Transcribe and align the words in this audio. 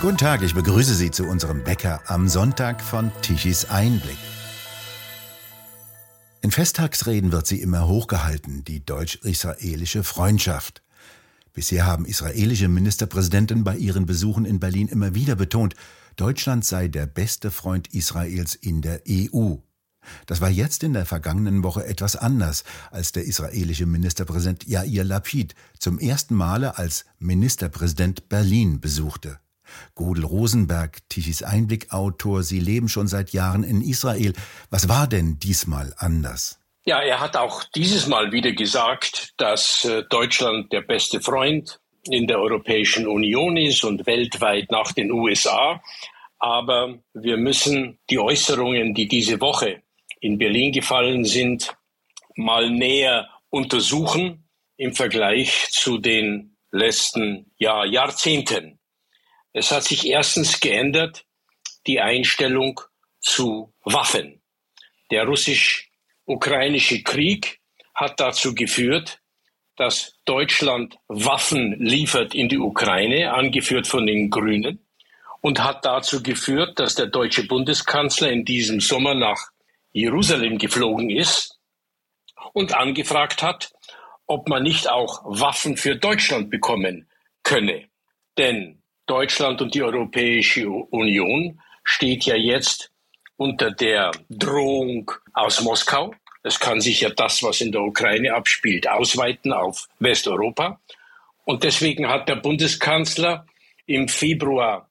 Guten 0.00 0.16
Tag, 0.16 0.40
ich 0.40 0.54
begrüße 0.54 0.94
Sie 0.94 1.10
zu 1.10 1.26
unserem 1.26 1.62
Bäcker 1.62 2.00
am 2.06 2.26
Sonntag 2.26 2.80
von 2.80 3.12
Tichys 3.20 3.66
Einblick. 3.66 4.16
In 6.40 6.50
Festtagsreden 6.50 7.32
wird 7.32 7.46
sie 7.46 7.60
immer 7.60 7.86
hochgehalten, 7.86 8.64
die 8.64 8.82
deutsch-israelische 8.82 10.02
Freundschaft. 10.02 10.82
Bisher 11.52 11.84
haben 11.84 12.06
israelische 12.06 12.68
Ministerpräsidenten 12.68 13.62
bei 13.62 13.76
ihren 13.76 14.06
Besuchen 14.06 14.46
in 14.46 14.58
Berlin 14.58 14.88
immer 14.88 15.14
wieder 15.14 15.36
betont, 15.36 15.74
Deutschland 16.16 16.64
sei 16.64 16.88
der 16.88 17.04
beste 17.04 17.50
Freund 17.50 17.92
Israels 17.92 18.54
in 18.54 18.80
der 18.80 19.02
EU. 19.06 19.56
Das 20.24 20.40
war 20.40 20.48
jetzt 20.48 20.82
in 20.82 20.94
der 20.94 21.04
vergangenen 21.04 21.62
Woche 21.62 21.84
etwas 21.84 22.16
anders, 22.16 22.64
als 22.90 23.12
der 23.12 23.24
israelische 23.24 23.84
Ministerpräsident 23.84 24.66
Yair 24.66 25.04
Lapid 25.04 25.54
zum 25.78 25.98
ersten 25.98 26.36
Male 26.36 26.78
als 26.78 27.04
Ministerpräsident 27.18 28.30
Berlin 28.30 28.80
besuchte. 28.80 29.40
Godel 29.94 30.24
Rosenberg, 30.24 30.98
Tichys 31.08 31.42
Einblickautor, 31.42 32.42
Sie 32.42 32.60
leben 32.60 32.88
schon 32.88 33.06
seit 33.06 33.32
Jahren 33.32 33.62
in 33.62 33.82
Israel. 33.82 34.32
Was 34.70 34.88
war 34.88 35.06
denn 35.06 35.38
diesmal 35.38 35.94
anders? 35.96 36.60
Ja, 36.84 37.00
er 37.00 37.20
hat 37.20 37.36
auch 37.36 37.62
dieses 37.64 38.06
Mal 38.06 38.32
wieder 38.32 38.52
gesagt, 38.52 39.34
dass 39.36 39.84
äh, 39.84 40.02
Deutschland 40.08 40.72
der 40.72 40.80
beste 40.80 41.20
Freund 41.20 41.78
in 42.08 42.26
der 42.26 42.40
Europäischen 42.40 43.06
Union 43.06 43.56
ist 43.56 43.84
und 43.84 44.06
weltweit 44.06 44.70
nach 44.70 44.92
den 44.92 45.12
USA. 45.12 45.80
Aber 46.40 46.98
wir 47.12 47.36
müssen 47.36 47.98
die 48.08 48.18
Äußerungen, 48.18 48.94
die 48.94 49.06
diese 49.06 49.40
Woche 49.40 49.82
in 50.20 50.38
Berlin 50.38 50.72
gefallen 50.72 51.24
sind, 51.24 51.76
mal 52.34 52.70
näher 52.70 53.28
untersuchen 53.50 54.48
im 54.76 54.94
Vergleich 54.94 55.68
zu 55.70 55.98
den 55.98 56.56
letzten 56.72 57.52
ja, 57.58 57.84
Jahrzehnten. 57.84 58.79
Es 59.52 59.70
hat 59.70 59.84
sich 59.84 60.06
erstens 60.06 60.60
geändert 60.60 61.24
die 61.86 62.00
Einstellung 62.00 62.80
zu 63.20 63.72
Waffen. 63.82 64.42
Der 65.10 65.24
russisch-ukrainische 65.24 67.02
Krieg 67.02 67.60
hat 67.94 68.20
dazu 68.20 68.54
geführt, 68.54 69.20
dass 69.76 70.14
Deutschland 70.24 70.96
Waffen 71.08 71.74
liefert 71.80 72.34
in 72.34 72.48
die 72.48 72.58
Ukraine, 72.58 73.32
angeführt 73.32 73.86
von 73.86 74.06
den 74.06 74.30
Grünen, 74.30 74.86
und 75.40 75.64
hat 75.64 75.84
dazu 75.84 76.22
geführt, 76.22 76.78
dass 76.78 76.94
der 76.94 77.06
deutsche 77.06 77.46
Bundeskanzler 77.46 78.30
in 78.30 78.44
diesem 78.44 78.80
Sommer 78.80 79.14
nach 79.14 79.50
Jerusalem 79.92 80.58
geflogen 80.58 81.10
ist 81.10 81.58
und 82.52 82.74
angefragt 82.74 83.42
hat, 83.42 83.72
ob 84.26 84.48
man 84.48 84.62
nicht 84.62 84.88
auch 84.88 85.22
Waffen 85.24 85.76
für 85.76 85.96
Deutschland 85.96 86.50
bekommen 86.50 87.10
könne. 87.42 87.88
Denn 88.38 88.79
Deutschland 89.10 89.60
und 89.60 89.74
die 89.74 89.82
Europäische 89.82 90.68
Union 90.70 91.60
steht 91.82 92.26
ja 92.26 92.36
jetzt 92.36 92.92
unter 93.36 93.72
der 93.72 94.12
Drohung 94.28 95.10
aus 95.32 95.60
Moskau. 95.62 96.14
Es 96.44 96.60
kann 96.60 96.80
sich 96.80 97.00
ja 97.00 97.10
das, 97.10 97.42
was 97.42 97.60
in 97.60 97.72
der 97.72 97.82
Ukraine 97.82 98.32
abspielt, 98.34 98.88
ausweiten 98.88 99.52
auf 99.52 99.88
Westeuropa. 99.98 100.80
Und 101.44 101.64
deswegen 101.64 102.08
hat 102.08 102.28
der 102.28 102.36
Bundeskanzler 102.36 103.46
im 103.86 104.06
Februar 104.06 104.88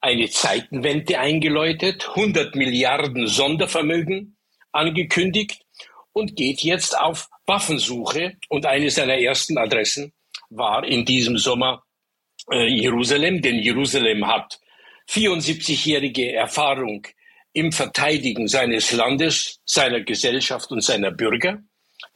eine 0.00 0.30
Zeitenwende 0.30 1.18
eingeläutet, 1.18 2.10
100 2.10 2.54
Milliarden 2.54 3.26
Sondervermögen 3.26 4.36
angekündigt 4.70 5.64
und 6.12 6.36
geht 6.36 6.60
jetzt 6.60 6.96
auf 6.96 7.28
Waffensuche. 7.46 8.36
Und 8.48 8.66
eine 8.66 8.88
seiner 8.90 9.18
ersten 9.18 9.58
Adressen 9.58 10.12
war 10.48 10.84
in 10.84 11.04
diesem 11.04 11.38
Sommer 11.38 11.82
äh, 12.50 12.66
Jerusalem, 12.66 13.42
denn 13.42 13.58
Jerusalem 13.58 14.26
hat 14.26 14.60
74-jährige 15.08 16.32
Erfahrung 16.32 17.06
im 17.52 17.72
Verteidigen 17.72 18.48
seines 18.48 18.92
Landes, 18.92 19.60
seiner 19.64 20.00
Gesellschaft 20.00 20.70
und 20.70 20.82
seiner 20.82 21.10
Bürger. 21.10 21.62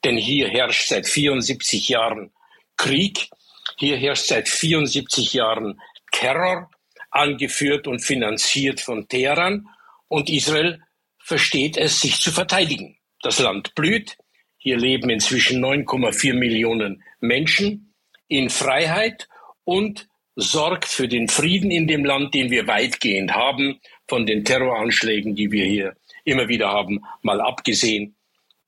Denn 0.04 0.16
hier 0.16 0.48
herrscht 0.48 0.88
seit 0.88 1.06
74 1.06 1.88
Jahren 1.88 2.32
Krieg, 2.76 3.28
hier 3.76 3.96
herrscht 3.96 4.26
seit 4.26 4.48
74 4.48 5.34
Jahren 5.34 5.80
Terror, 6.12 6.70
angeführt 7.10 7.86
und 7.86 8.00
finanziert 8.00 8.80
von 8.80 9.08
Teheran. 9.08 9.68
Und 10.08 10.30
Israel 10.30 10.82
versteht 11.18 11.76
es, 11.76 12.00
sich 12.00 12.20
zu 12.20 12.30
verteidigen. 12.30 12.98
Das 13.22 13.38
Land 13.38 13.74
blüht. 13.74 14.16
Hier 14.58 14.76
leben 14.76 15.10
inzwischen 15.10 15.64
9,4 15.64 16.34
Millionen 16.34 17.02
Menschen 17.20 17.94
in 18.28 18.50
Freiheit 18.50 19.28
und 19.64 20.08
sorgt 20.36 20.84
für 20.84 21.08
den 21.08 21.28
Frieden 21.28 21.70
in 21.70 21.88
dem 21.88 22.04
Land, 22.04 22.34
den 22.34 22.50
wir 22.50 22.66
weitgehend 22.66 23.32
haben, 23.32 23.80
von 24.06 24.26
den 24.26 24.44
Terroranschlägen, 24.44 25.34
die 25.34 25.50
wir 25.50 25.64
hier 25.64 25.96
immer 26.24 26.48
wieder 26.48 26.68
haben, 26.68 27.02
mal 27.22 27.40
abgesehen. 27.40 28.14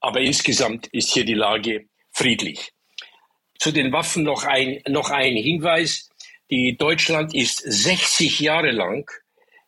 Aber 0.00 0.20
insgesamt 0.20 0.86
ist 0.88 1.12
hier 1.12 1.24
die 1.24 1.34
Lage 1.34 1.86
friedlich. 2.10 2.72
Zu 3.58 3.72
den 3.72 3.92
Waffen 3.92 4.22
noch 4.22 4.44
ein, 4.44 4.80
noch 4.88 5.10
ein 5.10 5.36
Hinweis. 5.36 6.08
Die 6.50 6.76
Deutschland 6.76 7.34
ist 7.34 7.58
60 7.58 8.40
Jahre 8.40 8.70
lang 8.70 9.10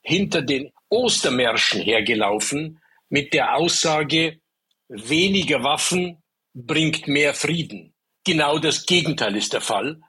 hinter 0.03 0.43
den 0.43 0.73
Ostermärschen 0.89 1.83
hergelaufen 1.83 2.81
mit 3.09 3.35
der 3.35 3.57
Aussage, 3.57 4.41
weniger 4.89 5.63
Waffen 5.63 6.23
bringt 6.55 7.07
mehr 7.09 7.35
Frieden. 7.35 7.93
Genau 8.25 8.59
das 8.59 8.87
Gegenteil 8.87 9.37
ist 9.37 9.53
der 9.53 9.61
Fall. 9.61 10.01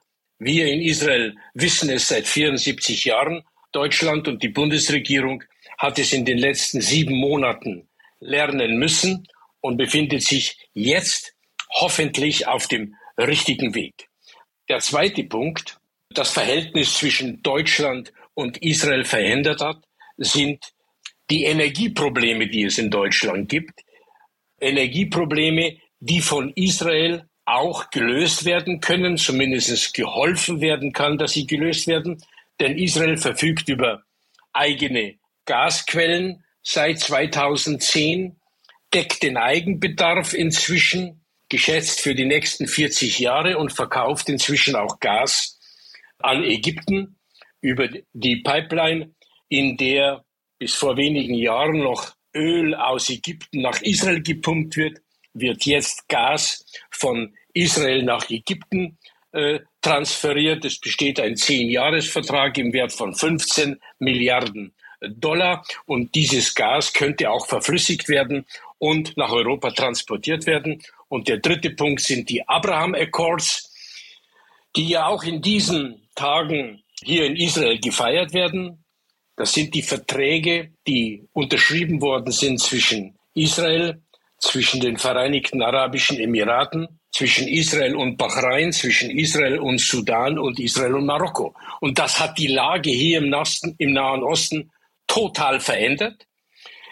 Wir 0.44 0.66
in 0.66 0.80
Israel 0.80 1.36
wissen 1.54 1.88
es 1.88 2.08
seit 2.08 2.26
74 2.26 3.04
Jahren. 3.04 3.44
Deutschland 3.70 4.26
und 4.26 4.42
die 4.42 4.48
Bundesregierung 4.48 5.44
hat 5.78 6.00
es 6.00 6.12
in 6.12 6.24
den 6.24 6.36
letzten 6.36 6.80
sieben 6.80 7.14
Monaten 7.14 7.88
lernen 8.18 8.76
müssen 8.76 9.28
und 9.60 9.76
befindet 9.76 10.22
sich 10.22 10.56
jetzt 10.72 11.36
hoffentlich 11.70 12.48
auf 12.48 12.66
dem 12.66 12.96
richtigen 13.16 13.76
Weg. 13.76 14.08
Der 14.68 14.80
zweite 14.80 15.22
Punkt, 15.22 15.78
das 16.10 16.32
Verhältnis 16.32 16.94
zwischen 16.94 17.40
Deutschland 17.44 18.12
und 18.34 18.58
Israel 18.58 19.04
verändert 19.04 19.60
hat, 19.60 19.84
sind 20.16 20.72
die 21.30 21.44
Energieprobleme, 21.44 22.48
die 22.48 22.64
es 22.64 22.78
in 22.78 22.90
Deutschland 22.90 23.48
gibt. 23.48 23.82
Energieprobleme, 24.60 25.78
die 26.00 26.20
von 26.20 26.52
Israel 26.56 27.28
auch 27.44 27.90
gelöst 27.90 28.44
werden 28.44 28.80
können, 28.80 29.16
zumindest 29.16 29.94
geholfen 29.94 30.60
werden 30.60 30.92
kann, 30.92 31.18
dass 31.18 31.32
sie 31.32 31.46
gelöst 31.46 31.86
werden. 31.86 32.22
Denn 32.60 32.78
Israel 32.78 33.16
verfügt 33.16 33.68
über 33.68 34.02
eigene 34.52 35.16
Gasquellen 35.44 36.44
seit 36.62 37.00
2010, 37.00 38.36
deckt 38.94 39.22
den 39.22 39.36
Eigenbedarf 39.36 40.34
inzwischen, 40.34 41.24
geschätzt 41.48 42.00
für 42.00 42.14
die 42.14 42.24
nächsten 42.24 42.66
40 42.66 43.18
Jahre 43.18 43.58
und 43.58 43.72
verkauft 43.72 44.28
inzwischen 44.28 44.76
auch 44.76 45.00
Gas 45.00 45.58
an 46.18 46.44
Ägypten 46.44 47.16
über 47.60 47.88
die 48.12 48.36
Pipeline, 48.36 49.14
in 49.48 49.76
der 49.76 50.24
bis 50.58 50.74
vor 50.74 50.96
wenigen 50.96 51.34
Jahren 51.34 51.80
noch 51.80 52.14
Öl 52.34 52.74
aus 52.74 53.10
Ägypten 53.10 53.60
nach 53.60 53.82
Israel 53.82 54.22
gepumpt 54.22 54.76
wird 54.76 55.01
wird 55.34 55.64
jetzt 55.64 56.08
Gas 56.08 56.64
von 56.90 57.34
Israel 57.54 58.02
nach 58.02 58.28
Ägypten 58.30 58.98
äh, 59.32 59.60
transferiert. 59.80 60.64
Es 60.64 60.78
besteht 60.78 61.20
ein 61.20 61.36
Zehn-Jahres-Vertrag 61.36 62.58
im 62.58 62.72
Wert 62.72 62.92
von 62.92 63.14
15 63.14 63.80
Milliarden 63.98 64.74
Dollar 65.08 65.64
und 65.86 66.14
dieses 66.14 66.54
Gas 66.54 66.92
könnte 66.92 67.30
auch 67.30 67.46
verflüssigt 67.46 68.08
werden 68.08 68.46
und 68.78 69.16
nach 69.16 69.32
Europa 69.32 69.70
transportiert 69.70 70.46
werden. 70.46 70.82
Und 71.08 71.28
der 71.28 71.38
dritte 71.38 71.70
Punkt 71.70 72.00
sind 72.00 72.28
die 72.28 72.46
Abraham 72.48 72.94
Accords, 72.94 73.72
die 74.76 74.88
ja 74.88 75.06
auch 75.06 75.24
in 75.24 75.42
diesen 75.42 76.08
Tagen 76.14 76.82
hier 77.02 77.26
in 77.26 77.36
Israel 77.36 77.78
gefeiert 77.78 78.32
werden. 78.32 78.84
Das 79.36 79.52
sind 79.52 79.74
die 79.74 79.82
Verträge, 79.82 80.72
die 80.86 81.28
unterschrieben 81.32 82.00
worden 82.00 82.32
sind 82.32 82.60
zwischen 82.60 83.18
Israel, 83.34 84.00
zwischen 84.42 84.80
den 84.80 84.98
Vereinigten 84.98 85.62
Arabischen 85.62 86.18
Emiraten, 86.18 87.00
zwischen 87.12 87.46
Israel 87.46 87.94
und 87.94 88.16
Bahrain, 88.16 88.72
zwischen 88.72 89.10
Israel 89.10 89.58
und 89.58 89.78
Sudan 89.78 90.38
und 90.38 90.58
Israel 90.58 90.94
und 90.94 91.06
Marokko. 91.06 91.54
Und 91.80 91.98
das 91.98 92.18
hat 92.18 92.38
die 92.38 92.48
Lage 92.48 92.90
hier 92.90 93.18
im, 93.18 93.30
Nasten, 93.30 93.76
im 93.78 93.92
Nahen 93.92 94.24
Osten 94.24 94.72
total 95.06 95.60
verändert. 95.60 96.26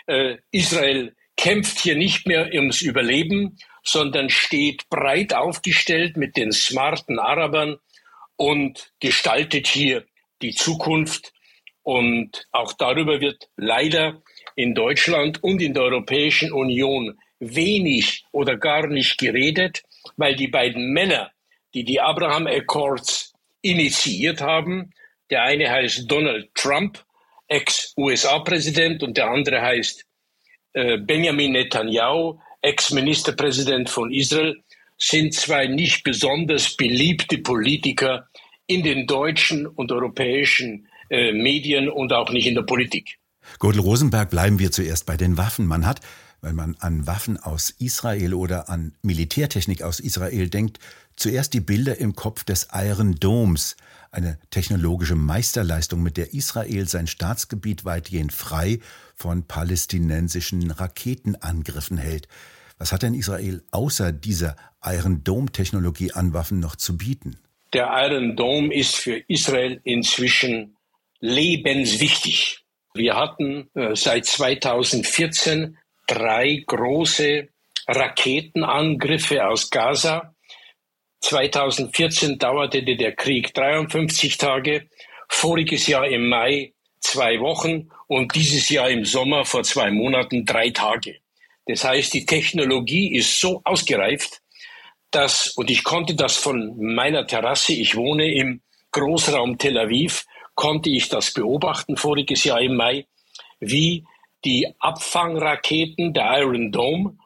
Äh, 0.06 0.36
Israel 0.52 1.16
kämpft 1.36 1.80
hier 1.80 1.96
nicht 1.96 2.26
mehr 2.26 2.50
ums 2.52 2.82
Überleben, 2.82 3.58
sondern 3.82 4.30
steht 4.30 4.88
breit 4.88 5.34
aufgestellt 5.34 6.16
mit 6.16 6.36
den 6.36 6.52
smarten 6.52 7.18
Arabern 7.18 7.78
und 8.36 8.92
gestaltet 9.00 9.66
hier 9.66 10.04
die 10.40 10.54
Zukunft. 10.54 11.32
Und 11.82 12.46
auch 12.52 12.74
darüber 12.74 13.20
wird 13.20 13.48
leider 13.56 14.22
in 14.54 14.74
Deutschland 14.74 15.42
und 15.42 15.60
in 15.60 15.74
der 15.74 15.82
Europäischen 15.84 16.52
Union 16.52 17.18
wenig 17.40 18.24
oder 18.32 18.56
gar 18.56 18.86
nicht 18.86 19.18
geredet, 19.18 19.82
weil 20.16 20.36
die 20.36 20.48
beiden 20.48 20.92
Männer, 20.92 21.30
die 21.74 21.84
die 21.84 22.00
Abraham 22.00 22.46
Accords 22.46 23.32
initiiert 23.62 24.40
haben, 24.40 24.92
Der 25.30 25.44
eine 25.44 25.70
heißt 25.70 26.10
Donald 26.10 26.52
Trump, 26.54 27.04
Ex-USA-Präsident, 27.46 29.02
und 29.04 29.16
der 29.16 29.30
andere 29.30 29.60
heißt 29.60 30.04
äh, 30.72 30.98
Benjamin 30.98 31.52
Netanyahu, 31.52 32.40
Ex-Ministerpräsident 32.62 33.88
von 33.88 34.12
Israel, 34.12 34.60
sind 34.98 35.32
zwei 35.34 35.66
nicht 35.66 36.02
besonders 36.02 36.76
beliebte 36.76 37.38
Politiker 37.38 38.28
in 38.66 38.82
den 38.82 39.06
deutschen 39.06 39.66
und 39.66 39.90
europäischen 39.92 40.88
äh, 41.08 41.32
Medien 41.32 41.88
und 41.88 42.12
auch 42.12 42.30
nicht 42.30 42.46
in 42.46 42.54
der 42.54 42.62
Politik. 42.62 43.18
Gordel 43.58 43.80
Rosenberg, 43.80 44.30
bleiben 44.30 44.58
wir 44.58 44.70
zuerst 44.70 45.06
bei 45.06 45.16
den 45.16 45.36
Waffen. 45.38 45.66
Man 45.66 45.86
hat, 45.86 46.00
wenn 46.42 46.56
man 46.56 46.76
an 46.80 47.06
Waffen 47.06 47.36
aus 47.36 47.70
Israel 47.78 48.34
oder 48.34 48.68
an 48.68 48.94
Militärtechnik 49.02 49.82
aus 49.82 50.00
Israel 50.00 50.48
denkt, 50.48 50.78
zuerst 51.16 51.52
die 51.54 51.60
Bilder 51.60 51.98
im 51.98 52.14
Kopf 52.14 52.44
des 52.44 52.68
Iron 52.72 53.16
Domes, 53.16 53.76
eine 54.10 54.38
technologische 54.50 55.14
Meisterleistung, 55.14 56.02
mit 56.02 56.16
der 56.16 56.34
Israel 56.34 56.88
sein 56.88 57.06
Staatsgebiet 57.06 57.84
weitgehend 57.84 58.32
frei 58.32 58.80
von 59.14 59.44
palästinensischen 59.44 60.70
Raketenangriffen 60.70 61.98
hält. 61.98 62.26
Was 62.78 62.92
hat 62.92 63.02
denn 63.02 63.14
Israel 63.14 63.62
außer 63.70 64.12
dieser 64.12 64.56
Iron 64.82 65.22
Dome-Technologie 65.22 66.12
an 66.12 66.32
Waffen 66.32 66.60
noch 66.60 66.76
zu 66.76 66.96
bieten? 66.96 67.38
Der 67.74 67.90
Iron 68.06 68.36
Dome 68.36 68.74
ist 68.74 68.96
für 68.96 69.16
Israel 69.28 69.80
inzwischen 69.84 70.76
lebenswichtig. 71.20 72.64
Wir 72.94 73.14
hatten 73.14 73.70
äh, 73.74 73.94
seit 73.94 74.26
2014 74.26 75.76
drei 76.10 76.64
große 76.66 77.48
Raketenangriffe 77.86 79.46
aus 79.46 79.70
Gaza. 79.70 80.34
2014 81.20 82.38
dauerte 82.38 82.82
der 82.82 83.14
Krieg 83.14 83.54
53 83.54 84.36
Tage, 84.36 84.88
voriges 85.28 85.86
Jahr 85.86 86.08
im 86.08 86.28
Mai 86.28 86.72
zwei 87.00 87.38
Wochen 87.40 87.90
und 88.08 88.34
dieses 88.34 88.68
Jahr 88.70 88.90
im 88.90 89.04
Sommer 89.04 89.44
vor 89.44 89.62
zwei 89.62 89.90
Monaten 89.90 90.44
drei 90.44 90.70
Tage. 90.70 91.18
Das 91.66 91.84
heißt, 91.84 92.12
die 92.14 92.26
Technologie 92.26 93.14
ist 93.14 93.38
so 93.38 93.60
ausgereift, 93.64 94.40
dass, 95.10 95.48
und 95.56 95.70
ich 95.70 95.84
konnte 95.84 96.14
das 96.14 96.36
von 96.36 96.76
meiner 96.76 97.26
Terrasse, 97.26 97.72
ich 97.72 97.96
wohne 97.96 98.32
im 98.32 98.62
Großraum 98.92 99.58
Tel 99.58 99.78
Aviv, 99.78 100.24
konnte 100.54 100.90
ich 100.90 101.08
das 101.08 101.32
beobachten 101.32 101.96
voriges 101.96 102.44
Jahr 102.44 102.60
im 102.60 102.76
Mai, 102.76 103.06
wie 103.60 104.04
die 104.44 104.74
Abfangraketen 104.78 106.12
der 106.14 106.40
Iron 106.40 106.72
Dome 106.72 107.16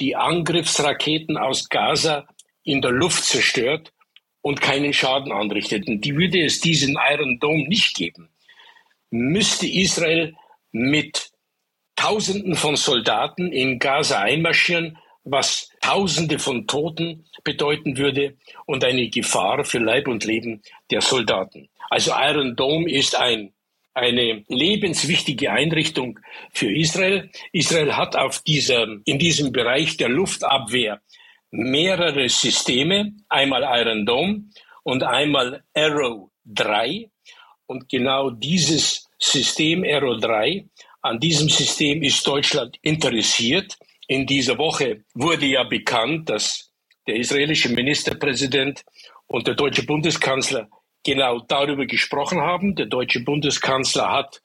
die 0.00 0.16
Angriffsraketen 0.16 1.36
aus 1.36 1.68
Gaza 1.68 2.26
in 2.64 2.82
der 2.82 2.90
Luft 2.90 3.24
zerstört 3.24 3.92
und 4.40 4.60
keinen 4.60 4.92
Schaden 4.92 5.32
anrichteten. 5.32 6.00
Die 6.00 6.16
würde 6.16 6.44
es 6.44 6.60
diesen 6.60 6.98
Iron 7.10 7.38
Dome 7.38 7.68
nicht 7.68 7.94
geben, 7.94 8.28
müsste 9.10 9.66
Israel 9.68 10.34
mit 10.72 11.30
Tausenden 11.94 12.56
von 12.56 12.74
Soldaten 12.74 13.52
in 13.52 13.78
Gaza 13.78 14.20
einmarschieren, 14.20 14.98
was 15.24 15.70
Tausende 15.80 16.40
von 16.40 16.66
Toten 16.66 17.26
bedeuten 17.44 17.96
würde 17.96 18.36
und 18.66 18.82
eine 18.82 19.08
Gefahr 19.08 19.64
für 19.64 19.78
Leib 19.78 20.08
und 20.08 20.24
Leben 20.24 20.62
der 20.90 21.00
Soldaten. 21.00 21.68
Also 21.90 22.12
Iron 22.12 22.56
Dome 22.56 22.90
ist 22.90 23.16
ein, 23.16 23.52
eine 23.94 24.44
lebenswichtige 24.48 25.50
Einrichtung 25.50 26.18
für 26.52 26.74
Israel. 26.74 27.30
Israel 27.52 27.96
hat 27.96 28.16
auf 28.16 28.40
dieser, 28.42 28.86
in 29.04 29.18
diesem 29.18 29.52
Bereich 29.52 29.96
der 29.96 30.08
Luftabwehr 30.08 31.00
mehrere 31.50 32.28
Systeme, 32.28 33.12
einmal 33.28 33.62
Iron 33.80 34.06
Dome 34.06 34.44
und 34.82 35.02
einmal 35.02 35.62
Arrow 35.74 36.30
3. 36.46 37.10
Und 37.66 37.88
genau 37.88 38.30
dieses 38.30 39.08
System 39.18 39.84
Arrow 39.84 40.18
3, 40.20 40.66
an 41.02 41.20
diesem 41.20 41.48
System 41.48 42.02
ist 42.02 42.26
Deutschland 42.26 42.76
interessiert. 42.82 43.76
In 44.08 44.26
dieser 44.26 44.58
Woche 44.58 45.04
wurde 45.14 45.46
ja 45.46 45.64
bekannt, 45.64 46.28
dass 46.30 46.72
der 47.06 47.16
israelische 47.16 47.68
Ministerpräsident 47.68 48.82
und 49.26 49.46
der 49.46 49.54
deutsche 49.54 49.84
Bundeskanzler 49.84 50.68
genau 51.04 51.40
darüber 51.40 51.86
gesprochen 51.86 52.40
haben. 52.40 52.74
Der 52.74 52.86
deutsche 52.86 53.20
Bundeskanzler 53.20 54.10
hat 54.10 54.42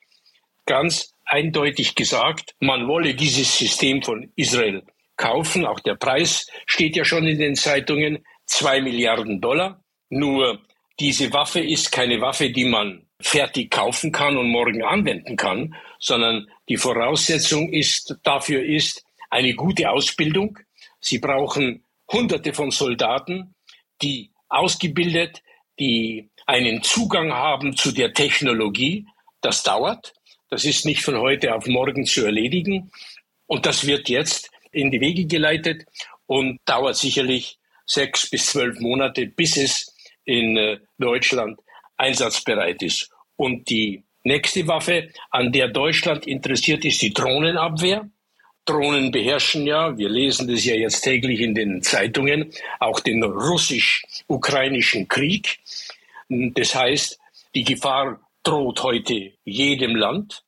ganz 0.66 1.14
eindeutig 1.26 1.96
gesagt, 1.96 2.56
man 2.60 2.88
wolle 2.88 3.14
dieses 3.16 3.58
System 3.58 4.02
von 4.02 4.32
Israel 4.36 4.84
kaufen. 5.18 5.66
Auch 5.66 5.80
der 5.80 5.96
Preis 5.96 6.48
steht 6.66 6.96
ja 6.96 7.04
schon 7.04 7.28
in 7.28 7.40
den 7.40 7.56
Zeitungen, 7.56 8.24
zwei 8.46 8.82
Milliarden 8.82 9.42
Dollar. 9.42 9.84
Nur 10.10 10.62
diese 11.00 11.32
Waffe 11.34 11.60
ist 11.60 11.92
keine 11.92 12.22
Waffe, 12.22 12.52
die 12.52 12.66
man 12.66 13.08
fertig 13.20 13.72
kaufen 13.72 14.12
kann 14.12 14.38
und 14.38 14.50
morgen 14.50 14.84
anwenden 14.84 15.36
kann, 15.36 15.76
sondern 16.00 16.48
die 16.70 16.78
Voraussetzung 16.78 17.72
ist, 17.74 18.16
dafür 18.24 18.64
ist 18.64 19.04
eine 19.30 19.54
gute 19.54 19.90
Ausbildung. 19.90 20.60
Sie 21.00 21.20
brauchen 21.20 21.84
Hunderte 22.12 22.54
von 22.54 22.72
Soldaten, 22.72 23.56
die 24.02 24.32
ausgebildet, 24.50 25.42
die 25.80 26.30
einen 26.48 26.82
Zugang 26.82 27.32
haben 27.32 27.76
zu 27.76 27.92
der 27.92 28.14
Technologie. 28.14 29.06
Das 29.42 29.62
dauert. 29.62 30.14
Das 30.50 30.66
ist 30.66 30.86
nicht 30.86 31.04
von 31.04 31.18
heute 31.18 31.54
auf 31.54 31.68
morgen 31.68 32.06
zu 32.06 32.26
erledigen. 32.26 32.92
Und 33.46 33.66
das 33.66 33.86
wird 33.86 34.10
jetzt 34.10 34.50
in 34.72 34.90
die 34.90 35.02
Wege 35.02 35.26
geleitet 35.26 35.86
und 36.26 36.60
dauert 36.66 36.96
sicherlich 36.96 37.60
sechs 37.86 38.30
bis 38.30 38.48
zwölf 38.48 38.80
Monate, 38.80 39.28
bis 39.28 39.58
es 39.58 39.96
in 40.26 40.58
äh, 40.58 40.80
Deutschland 40.98 41.60
einsatzbereit 41.98 42.82
ist. 42.82 43.10
Und 43.36 43.70
die 43.70 44.04
nächste 44.24 44.68
Waffe, 44.68 45.10
an 45.32 45.52
der 45.52 45.70
Deutschland 45.70 46.28
interessiert 46.28 46.86
ist, 46.86 47.02
die 47.02 47.14
Drohnenabwehr. 47.14 48.10
Drohnen 48.66 49.12
beherrschen 49.12 49.66
ja, 49.66 49.98
wir 49.98 50.10
lesen 50.10 50.50
das 50.50 50.66
ja 50.66 50.76
jetzt 50.76 51.02
täglich 51.02 51.40
in 51.40 51.56
den 51.56 51.82
Zeitungen, 51.82 52.52
auch 52.82 53.00
den 53.00 53.24
russisch-ukrainischen 53.24 55.08
Krieg. 55.08 55.60
Das 56.30 56.76
heißt, 56.76 57.20
die 57.56 57.64
Gefahr 57.64 58.20
droht 58.44 58.84
heute 58.84 59.34
jedem 59.44 59.96
Land. 59.96 60.44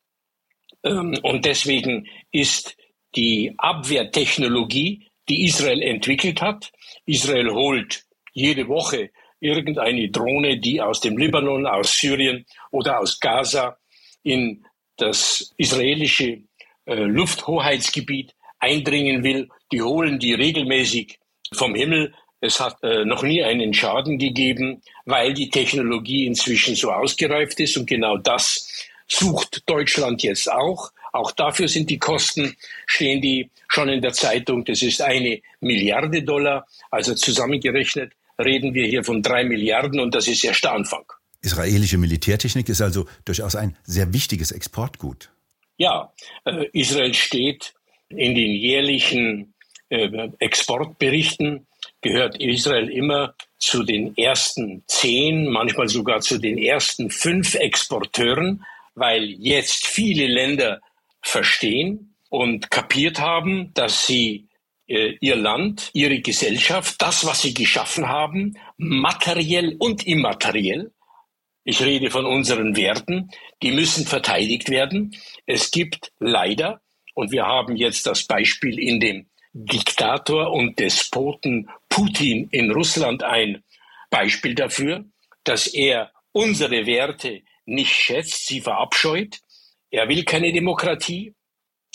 Ähm, 0.84 1.18
und 1.24 1.46
deswegen 1.46 2.08
ist 2.32 2.78
die 3.16 3.54
Abwehrtechnologie, 3.58 5.08
die 5.28 5.46
Israel 5.46 5.82
entwickelt 5.82 6.42
hat. 6.42 6.72
Israel 7.06 7.52
holt 7.52 8.06
jede 8.34 8.68
Woche 8.68 9.12
irgendeine 9.40 10.10
Drohne, 10.10 10.60
die 10.60 10.82
aus 10.82 11.00
dem 11.00 11.18
Libanon, 11.18 11.66
aus 11.66 11.98
Syrien 11.98 12.46
oder 12.72 13.00
aus 13.00 13.20
Gaza 13.20 13.78
in 14.24 14.66
das 14.98 15.54
israelische 15.58 16.44
äh, 16.86 16.96
Lufthoheitsgebiet 16.96 18.36
eindringen 18.60 19.24
will. 19.24 19.50
Die 19.72 19.82
holen 19.82 20.20
die 20.20 20.34
regelmäßig 20.34 21.20
vom 21.54 21.74
Himmel. 21.76 22.14
Es 22.42 22.60
hat 22.60 22.82
äh, 22.84 23.06
noch 23.06 23.24
nie 23.24 23.44
einen 23.44 23.74
Schaden 23.74 24.18
gegeben, 24.18 24.82
weil 25.06 25.34
die 25.34 25.50
Technologie 25.50 26.26
inzwischen 26.26 26.76
so 26.76 26.92
ausgereift 26.92 27.60
ist. 27.60 27.78
Und 27.78 27.88
genau 27.88 28.18
das 28.18 28.88
sucht 29.08 29.64
Deutschland 29.66 30.24
jetzt 30.24 30.52
auch. 30.52 30.92
Auch 31.12 31.32
dafür 31.32 31.68
sind 31.68 31.90
die 31.90 31.98
Kosten, 31.98 32.56
stehen 32.86 33.22
die 33.22 33.50
schon 33.68 33.90
in 33.90 34.02
der 34.02 34.14
Zeitung. 34.14 34.64
Das 34.64 34.82
ist 34.82 35.02
eine 35.02 35.42
Milliarde 35.60 36.24
Dollar. 36.24 36.68
Also 36.92 37.16
zusammengerechnet 37.16 38.14
reden 38.38 38.74
wir 38.74 38.88
hier 38.88 39.04
von 39.04 39.22
drei 39.22 39.44
Milliarden 39.44 40.00
und 40.00 40.16
das 40.16 40.28
ist 40.28 40.44
erst 40.44 40.64
der 40.64 40.74
Anfang. 40.74 41.04
Israelische 41.42 41.98
Militärtechnik 41.98 42.70
ist 42.70 42.82
also 42.82 43.08
durchaus 43.26 43.56
ein 43.56 43.78
sehr 43.84 44.14
wichtiges 44.14 44.52
Exportgut. 44.52 45.30
Ja, 45.78 46.14
äh, 46.46 46.66
Israel 46.74 47.14
steht 47.14 47.74
in 48.10 48.36
den 48.36 48.52
jährlichen 48.52 49.54
äh, 49.90 50.30
Exportberichten, 50.40 51.66
gehört 52.02 52.40
Israel 52.40 52.90
immer 52.90 53.36
zu 53.58 53.84
den 53.84 54.16
ersten 54.18 54.84
zehn, 54.88 55.50
manchmal 55.50 55.90
sogar 55.90 56.22
zu 56.22 56.38
den 56.38 56.58
ersten 56.58 57.10
fünf 57.10 57.56
Exporteuren, 57.56 58.66
weil 58.96 59.24
jetzt 59.40 59.86
viele 59.86 60.28
Länder 60.28 60.82
verstehen 61.22 62.16
und 62.30 62.72
kapiert 62.72 63.20
haben, 63.20 63.74
dass 63.74 64.08
sie 64.08 64.48
äh, 64.88 65.16
ihr 65.20 65.36
Land, 65.36 65.90
ihre 65.94 66.20
Gesellschaft, 66.20 67.02
das, 67.02 67.26
was 67.26 67.42
sie 67.42 67.54
geschaffen 67.54 68.08
haben, 68.08 68.58
materiell 68.78 69.76
und 69.78 70.08
immateriell, 70.08 70.92
ich 71.64 71.82
rede 71.82 72.10
von 72.10 72.26
unseren 72.26 72.76
Werten, 72.76 73.30
die 73.62 73.72
müssen 73.72 74.06
verteidigt 74.06 74.70
werden. 74.70 75.16
Es 75.46 75.70
gibt 75.70 76.12
leider, 76.20 76.82
und 77.14 77.32
wir 77.32 77.46
haben 77.46 77.76
jetzt 77.76 78.08
das 78.08 78.26
Beispiel 78.26 78.80
in 78.80 79.00
dem 79.00 79.28
Diktator 79.54 80.52
und 80.52 80.80
Despoten 80.80 81.70
Putin 81.90 82.48
in 82.52 82.72
Russland 82.72 83.24
ein 83.24 83.64
Beispiel 84.10 84.56
dafür, 84.56 85.06
dass 85.44 85.68
er 85.68 86.12
unsere 86.32 86.86
Werte 86.86 87.42
nicht 87.66 87.92
schätzt, 87.92 88.48
sie 88.48 88.62
verabscheut 88.62 89.40
er 89.92 90.08
will 90.08 90.24
keine 90.24 90.54
Demokratie. 90.54 91.34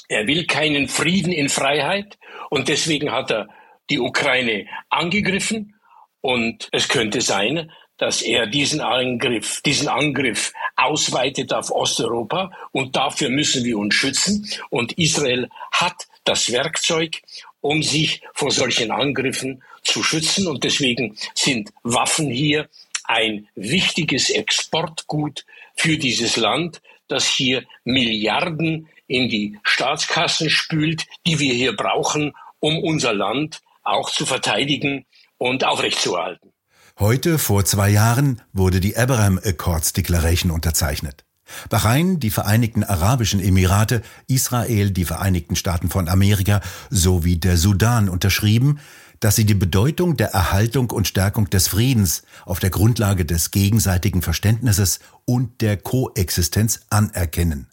Er 0.08 0.26
will 0.26 0.46
keinen 0.46 0.88
Frieden 0.88 1.32
in 1.32 1.48
Freiheit. 1.48 2.18
Und 2.50 2.68
deswegen 2.68 3.12
hat 3.12 3.30
er 3.30 3.48
die 3.90 4.00
Ukraine 4.00 4.66
angegriffen. 4.90 5.76
Und 6.20 6.68
es 6.72 6.88
könnte 6.88 7.20
sein, 7.20 7.70
dass 7.96 8.22
er 8.22 8.46
diesen 8.46 8.80
Angriff, 8.80 9.60
diesen 9.62 9.88
Angriff 9.88 10.52
ausweitet 10.74 11.52
auf 11.52 11.70
Osteuropa 11.70 12.50
und 12.72 12.96
dafür 12.96 13.28
müssen 13.28 13.62
wir 13.64 13.78
uns 13.78 13.94
schützen. 13.94 14.50
Und 14.68 14.98
Israel 14.98 15.48
hat 15.70 16.08
das 16.24 16.50
Werkzeug, 16.50 17.22
um 17.64 17.82
sich 17.82 18.20
vor 18.34 18.50
solchen 18.50 18.90
Angriffen 18.90 19.62
zu 19.82 20.02
schützen. 20.02 20.46
Und 20.46 20.64
deswegen 20.64 21.16
sind 21.34 21.70
Waffen 21.82 22.30
hier 22.30 22.68
ein 23.04 23.48
wichtiges 23.54 24.28
Exportgut 24.28 25.46
für 25.74 25.96
dieses 25.96 26.36
Land, 26.36 26.82
das 27.08 27.26
hier 27.26 27.64
Milliarden 27.84 28.88
in 29.06 29.30
die 29.30 29.58
Staatskassen 29.62 30.50
spült, 30.50 31.06
die 31.26 31.38
wir 31.38 31.54
hier 31.54 31.74
brauchen, 31.74 32.34
um 32.60 32.78
unser 32.78 33.14
Land 33.14 33.62
auch 33.82 34.10
zu 34.10 34.26
verteidigen 34.26 35.06
und 35.38 35.64
aufrechtzuerhalten. 35.64 36.52
Heute, 36.98 37.38
vor 37.38 37.64
zwei 37.64 37.88
Jahren, 37.88 38.42
wurde 38.52 38.80
die 38.80 38.96
Abraham 38.96 39.40
Accords 39.42 39.94
Declaration 39.94 40.50
unterzeichnet. 40.50 41.24
Bahrain, 41.68 42.20
die 42.20 42.30
Vereinigten 42.30 42.84
Arabischen 42.84 43.40
Emirate, 43.40 44.02
Israel, 44.26 44.90
die 44.90 45.04
Vereinigten 45.04 45.56
Staaten 45.56 45.90
von 45.90 46.08
Amerika 46.08 46.60
sowie 46.90 47.36
der 47.36 47.56
Sudan 47.56 48.08
unterschrieben, 48.08 48.78
dass 49.20 49.36
sie 49.36 49.46
die 49.46 49.54
Bedeutung 49.54 50.16
der 50.16 50.28
Erhaltung 50.28 50.90
und 50.90 51.08
Stärkung 51.08 51.48
des 51.48 51.68
Friedens 51.68 52.24
auf 52.44 52.60
der 52.60 52.70
Grundlage 52.70 53.24
des 53.24 53.50
gegenseitigen 53.50 54.22
Verständnisses 54.22 55.00
und 55.24 55.60
der 55.60 55.76
Koexistenz 55.76 56.80
anerkennen. 56.90 57.68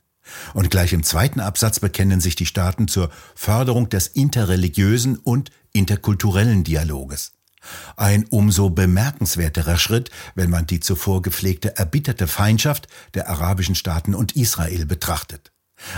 Und 0.54 0.70
gleich 0.70 0.94
im 0.94 1.04
zweiten 1.04 1.40
Absatz 1.40 1.80
bekennen 1.80 2.22
sich 2.22 2.36
die 2.36 2.46
Staaten 2.46 2.88
zur 2.88 3.10
Förderung 3.36 3.90
des 3.90 4.08
interreligiösen 4.08 5.18
und 5.18 5.52
interkulturellen 5.74 6.64
Dialoges. 6.64 7.34
Ein 7.96 8.26
umso 8.30 8.70
bemerkenswerterer 8.70 9.78
Schritt, 9.78 10.10
wenn 10.36 10.50
man 10.50 10.68
die 10.68 10.80
zuvor 10.80 11.22
gepflegte 11.22 11.78
erbitterte 11.78 12.28
Feindschaft 12.28 12.88
der 13.14 13.30
arabischen 13.30 13.76
Staaten 13.76 14.16
und 14.16 14.36
Israel 14.36 14.86
betrachtet. 14.86 15.52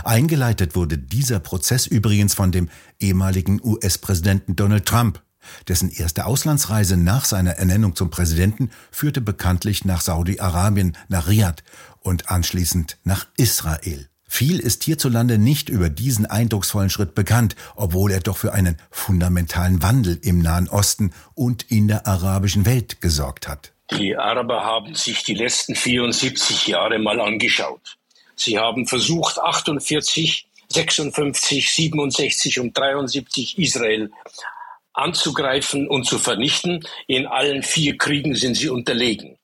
Eingeleitet 0.03 0.75
wurde 0.75 0.97
dieser 0.97 1.39
Prozess 1.39 1.87
übrigens 1.87 2.33
von 2.33 2.51
dem 2.51 2.69
ehemaligen 2.99 3.59
US-Präsidenten 3.63 4.55
Donald 4.55 4.85
Trump. 4.85 5.21
Dessen 5.67 5.89
erste 5.89 6.25
Auslandsreise 6.25 6.95
nach 6.95 7.25
seiner 7.25 7.51
Ernennung 7.51 7.95
zum 7.95 8.09
Präsidenten 8.09 8.69
führte 8.91 9.19
bekanntlich 9.19 9.83
nach 9.83 9.99
Saudi-Arabien, 9.99 10.97
nach 11.09 11.27
Riyadh 11.27 11.63
und 11.99 12.29
anschließend 12.29 12.97
nach 13.03 13.27
Israel. 13.35 14.07
Viel 14.35 14.57
ist 14.57 14.83
hierzulande 14.83 15.37
nicht 15.37 15.69
über 15.69 15.91
diesen 15.91 16.25
eindrucksvollen 16.25 16.89
Schritt 16.89 17.13
bekannt, 17.13 17.55
obwohl 17.75 18.11
er 18.11 18.19
doch 18.19 18.35
für 18.35 18.51
einen 18.51 18.79
fundamentalen 18.89 19.83
Wandel 19.83 20.17
im 20.23 20.39
Nahen 20.39 20.67
Osten 20.69 21.13
und 21.35 21.69
in 21.69 21.87
der 21.87 22.07
arabischen 22.07 22.65
Welt 22.65 22.99
gesorgt 22.99 23.47
hat. 23.47 23.73
Die 23.91 24.17
Araber 24.17 24.63
haben 24.63 24.95
sich 24.95 25.21
die 25.21 25.35
letzten 25.35 25.75
74 25.75 26.65
Jahre 26.65 26.97
mal 26.97 27.21
angeschaut. 27.21 27.99
Sie 28.35 28.57
haben 28.57 28.87
versucht, 28.87 29.37
48, 29.37 30.47
56, 30.67 31.71
67 31.71 32.59
und 32.59 32.75
73 32.75 33.59
Israel 33.59 34.09
anzugreifen 34.93 35.87
und 35.87 36.07
zu 36.07 36.17
vernichten. 36.17 36.83
In 37.05 37.27
allen 37.27 37.61
vier 37.61 37.99
Kriegen 37.99 38.33
sind 38.33 38.55
sie 38.55 38.69
unterlegen. 38.69 39.37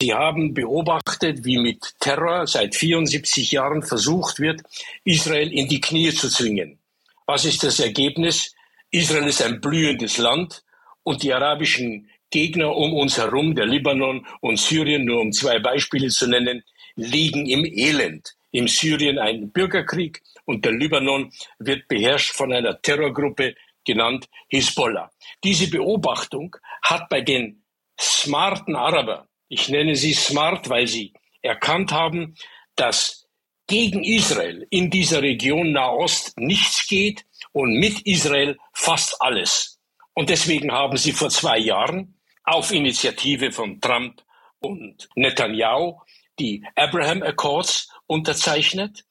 Sie 0.00 0.12
haben 0.12 0.54
beobachtet, 0.54 1.44
wie 1.44 1.58
mit 1.58 1.94
Terror 2.00 2.46
seit 2.46 2.74
74 2.74 3.52
Jahren 3.52 3.82
versucht 3.82 4.40
wird, 4.40 4.62
Israel 5.04 5.52
in 5.52 5.68
die 5.68 5.80
Knie 5.80 6.12
zu 6.12 6.28
zwingen. 6.28 6.78
Was 7.26 7.44
ist 7.44 7.62
das 7.62 7.78
Ergebnis? 7.78 8.54
Israel 8.90 9.28
ist 9.28 9.42
ein 9.42 9.60
blühendes 9.60 10.18
Land 10.18 10.64
und 11.04 11.22
die 11.22 11.32
arabischen 11.32 12.08
Gegner 12.30 12.74
um 12.74 12.92
uns 12.94 13.18
herum, 13.18 13.54
der 13.54 13.66
Libanon 13.66 14.26
und 14.40 14.58
Syrien, 14.58 15.04
nur 15.04 15.20
um 15.20 15.32
zwei 15.32 15.58
Beispiele 15.58 16.08
zu 16.08 16.26
nennen, 16.26 16.62
liegen 16.96 17.46
im 17.46 17.64
Elend. 17.64 18.34
Im 18.50 18.66
Syrien 18.66 19.18
ein 19.18 19.50
Bürgerkrieg 19.50 20.22
und 20.44 20.64
der 20.64 20.72
Libanon 20.72 21.30
wird 21.58 21.86
beherrscht 21.86 22.34
von 22.34 22.52
einer 22.52 22.80
Terrorgruppe 22.80 23.54
genannt 23.84 24.28
Hisbollah. 24.48 25.10
Diese 25.44 25.70
Beobachtung 25.70 26.56
hat 26.82 27.08
bei 27.08 27.20
den 27.20 27.62
smarten 27.98 28.74
Araber 28.74 29.28
ich 29.48 29.68
nenne 29.68 29.96
sie 29.96 30.14
smart, 30.14 30.68
weil 30.68 30.86
sie 30.86 31.12
erkannt 31.42 31.92
haben, 31.92 32.34
dass 32.76 33.26
gegen 33.66 34.02
Israel 34.04 34.66
in 34.70 34.90
dieser 34.90 35.22
Region 35.22 35.72
Nahost 35.72 36.38
nichts 36.38 36.86
geht 36.86 37.24
und 37.52 37.74
mit 37.74 38.00
Israel 38.06 38.58
fast 38.72 39.20
alles. 39.20 39.80
Und 40.14 40.30
deswegen 40.30 40.72
haben 40.72 40.96
sie 40.96 41.12
vor 41.12 41.28
zwei 41.30 41.58
Jahren 41.58 42.18
auf 42.44 42.72
Initiative 42.72 43.52
von 43.52 43.80
Trump 43.80 44.22
und 44.60 45.08
Netanyahu 45.14 46.00
die 46.38 46.64
Abraham 46.74 47.22
Accords 47.22 47.88
unterzeichnet. 48.06 49.04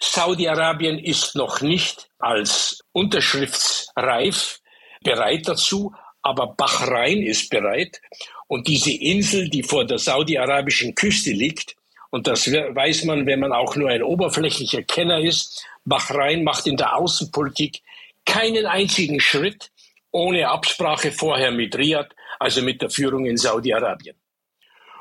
Saudi-Arabien 0.00 0.98
ist 0.98 1.36
noch 1.36 1.60
nicht 1.60 2.10
als 2.18 2.82
unterschriftsreif 2.92 4.60
bereit 5.02 5.46
dazu, 5.46 5.94
aber 6.22 6.54
Bahrain 6.54 7.22
ist 7.22 7.50
bereit. 7.50 8.00
Und 8.46 8.68
diese 8.68 8.92
Insel, 8.92 9.48
die 9.48 9.62
vor 9.62 9.84
der 9.84 9.98
saudi-arabischen 9.98 10.94
Küste 10.94 11.32
liegt, 11.32 11.76
und 12.10 12.26
das 12.26 12.50
weiß 12.50 13.04
man, 13.04 13.26
wenn 13.26 13.40
man 13.40 13.52
auch 13.52 13.74
nur 13.74 13.88
ein 13.88 14.02
oberflächlicher 14.02 14.82
Kenner 14.82 15.20
ist, 15.20 15.64
Bahrain 15.84 16.44
macht 16.44 16.66
in 16.66 16.76
der 16.76 16.96
Außenpolitik 16.96 17.80
keinen 18.24 18.66
einzigen 18.66 19.18
Schritt 19.18 19.70
ohne 20.10 20.48
Absprache 20.48 21.10
vorher 21.10 21.50
mit 21.50 21.74
Riyadh, 21.76 22.14
also 22.38 22.62
mit 22.62 22.82
der 22.82 22.90
Führung 22.90 23.24
in 23.24 23.38
Saudi-Arabien. 23.38 24.16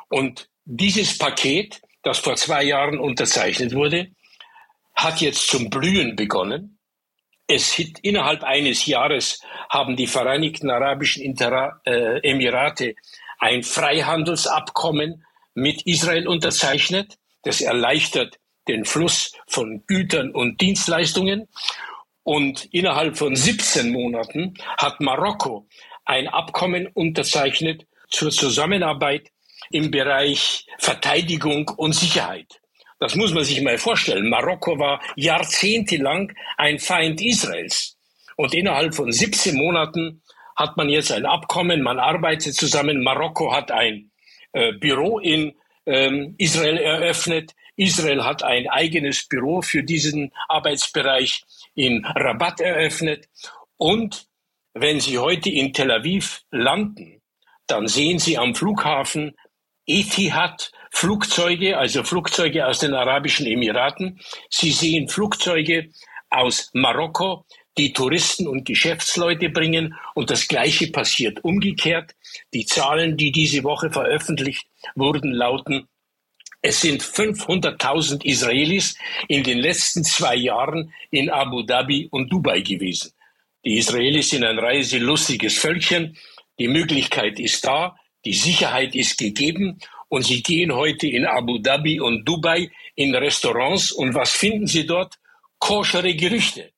Und 0.09 0.47
dieses 0.65 1.17
Paket, 1.17 1.81
das 2.03 2.19
vor 2.19 2.35
zwei 2.35 2.63
Jahren 2.63 2.97
unterzeichnet 2.97 3.73
wurde, 3.73 4.07
hat 4.95 5.21
jetzt 5.21 5.47
zum 5.47 5.69
Blühen 5.69 6.15
begonnen. 6.15 6.77
Es 7.53 7.73
hit, 7.73 7.99
innerhalb 8.01 8.43
eines 8.43 8.85
Jahres 8.85 9.41
haben 9.69 9.97
die 9.97 10.07
Vereinigten 10.07 10.69
Arabischen 10.69 11.21
Intera 11.21 11.81
äh, 11.83 12.19
Emirate 12.21 12.95
ein 13.39 13.61
Freihandelsabkommen 13.63 15.25
mit 15.53 15.81
Israel 15.85 16.29
unterzeichnet. 16.29 17.17
Das 17.43 17.59
erleichtert 17.59 18.39
den 18.69 18.85
Fluss 18.85 19.33
von 19.47 19.83
Gütern 19.85 20.31
und 20.31 20.61
Dienstleistungen. 20.61 21.49
Und 22.23 22.69
innerhalb 22.71 23.17
von 23.17 23.35
17 23.35 23.91
Monaten 23.91 24.53
hat 24.77 25.01
Marokko 25.01 25.67
ein 26.05 26.29
Abkommen 26.29 26.87
unterzeichnet 26.87 27.85
zur 28.09 28.31
Zusammenarbeit 28.31 29.29
im 29.71 29.91
Bereich 29.91 30.67
Verteidigung 30.77 31.67
und 31.67 31.91
Sicherheit. 31.93 32.60
Das 33.01 33.15
muss 33.15 33.33
man 33.33 33.43
sich 33.43 33.59
mal 33.63 33.79
vorstellen. 33.79 34.29
Marokko 34.29 34.77
war 34.77 35.01
jahrzehntelang 35.15 36.31
ein 36.57 36.77
Feind 36.77 37.19
Israels. 37.19 37.97
Und 38.35 38.53
innerhalb 38.53 38.93
von 38.93 39.11
17 39.11 39.55
Monaten 39.55 40.21
hat 40.55 40.77
man 40.77 40.87
jetzt 40.87 41.11
ein 41.11 41.25
Abkommen, 41.25 41.81
man 41.81 41.97
arbeitet 41.97 42.53
zusammen. 42.53 43.01
Marokko 43.01 43.55
hat 43.55 43.71
ein 43.71 44.11
äh, 44.51 44.73
Büro 44.73 45.17
in 45.17 45.55
ähm, 45.87 46.35
Israel 46.37 46.77
eröffnet. 46.77 47.55
Israel 47.75 48.23
hat 48.23 48.43
ein 48.43 48.69
eigenes 48.69 49.27
Büro 49.27 49.63
für 49.63 49.81
diesen 49.81 50.31
Arbeitsbereich 50.47 51.43
in 51.73 52.05
Rabat 52.05 52.61
eröffnet. 52.61 53.27
Und 53.77 54.27
wenn 54.75 54.99
Sie 54.99 55.17
heute 55.17 55.49
in 55.49 55.73
Tel 55.73 55.89
Aviv 55.89 56.43
landen, 56.51 57.19
dann 57.65 57.87
sehen 57.87 58.19
Sie 58.19 58.37
am 58.37 58.53
Flughafen 58.53 59.35
Etihad 59.99 60.71
Flugzeuge, 60.91 61.77
also 61.77 62.03
Flugzeuge 62.03 62.65
aus 62.67 62.79
den 62.79 62.93
Arabischen 62.93 63.45
Emiraten. 63.45 64.19
Sie 64.49 64.71
sehen 64.71 65.07
Flugzeuge 65.07 65.89
aus 66.29 66.69
Marokko, 66.73 67.45
die 67.77 67.93
Touristen 67.93 68.47
und 68.47 68.65
Geschäftsleute 68.65 69.49
bringen. 69.49 69.95
Und 70.13 70.29
das 70.29 70.47
Gleiche 70.47 70.91
passiert 70.91 71.43
umgekehrt. 71.43 72.15
Die 72.53 72.65
Zahlen, 72.65 73.17
die 73.17 73.31
diese 73.31 73.63
Woche 73.63 73.89
veröffentlicht 73.89 74.67
wurden, 74.95 75.31
lauten, 75.31 75.87
es 76.61 76.81
sind 76.81 77.01
500.000 77.01 78.23
Israelis 78.23 78.95
in 79.27 79.43
den 79.43 79.57
letzten 79.57 80.03
zwei 80.03 80.35
Jahren 80.35 80.93
in 81.09 81.29
Abu 81.29 81.63
Dhabi 81.63 82.07
und 82.11 82.31
Dubai 82.31 82.61
gewesen. 82.61 83.13
Die 83.65 83.77
Israelis 83.77 84.29
sind 84.29 84.43
ein 84.43 84.59
reiselustiges 84.59 85.57
Völkchen. 85.57 86.17
Die 86.59 86.67
Möglichkeit 86.67 87.39
ist 87.39 87.65
da, 87.65 87.97
die 88.25 88.33
Sicherheit 88.33 88.95
ist 88.95 89.17
gegeben 89.17 89.79
und 90.09 90.23
sie 90.23 90.43
gehen 90.43 90.73
heute 90.73 91.07
in 91.07 91.25
Abu 91.25 91.57
Dhabi 91.57 91.99
und 91.99 92.25
Dubai 92.25 92.69
in 92.95 93.15
Restaurants 93.15 93.91
und 93.91 94.13
was 94.13 94.31
finden 94.31 94.67
sie 94.67 94.85
dort? 94.85 95.15
Koschere 95.59 96.15
Gerüchte. 96.15 96.71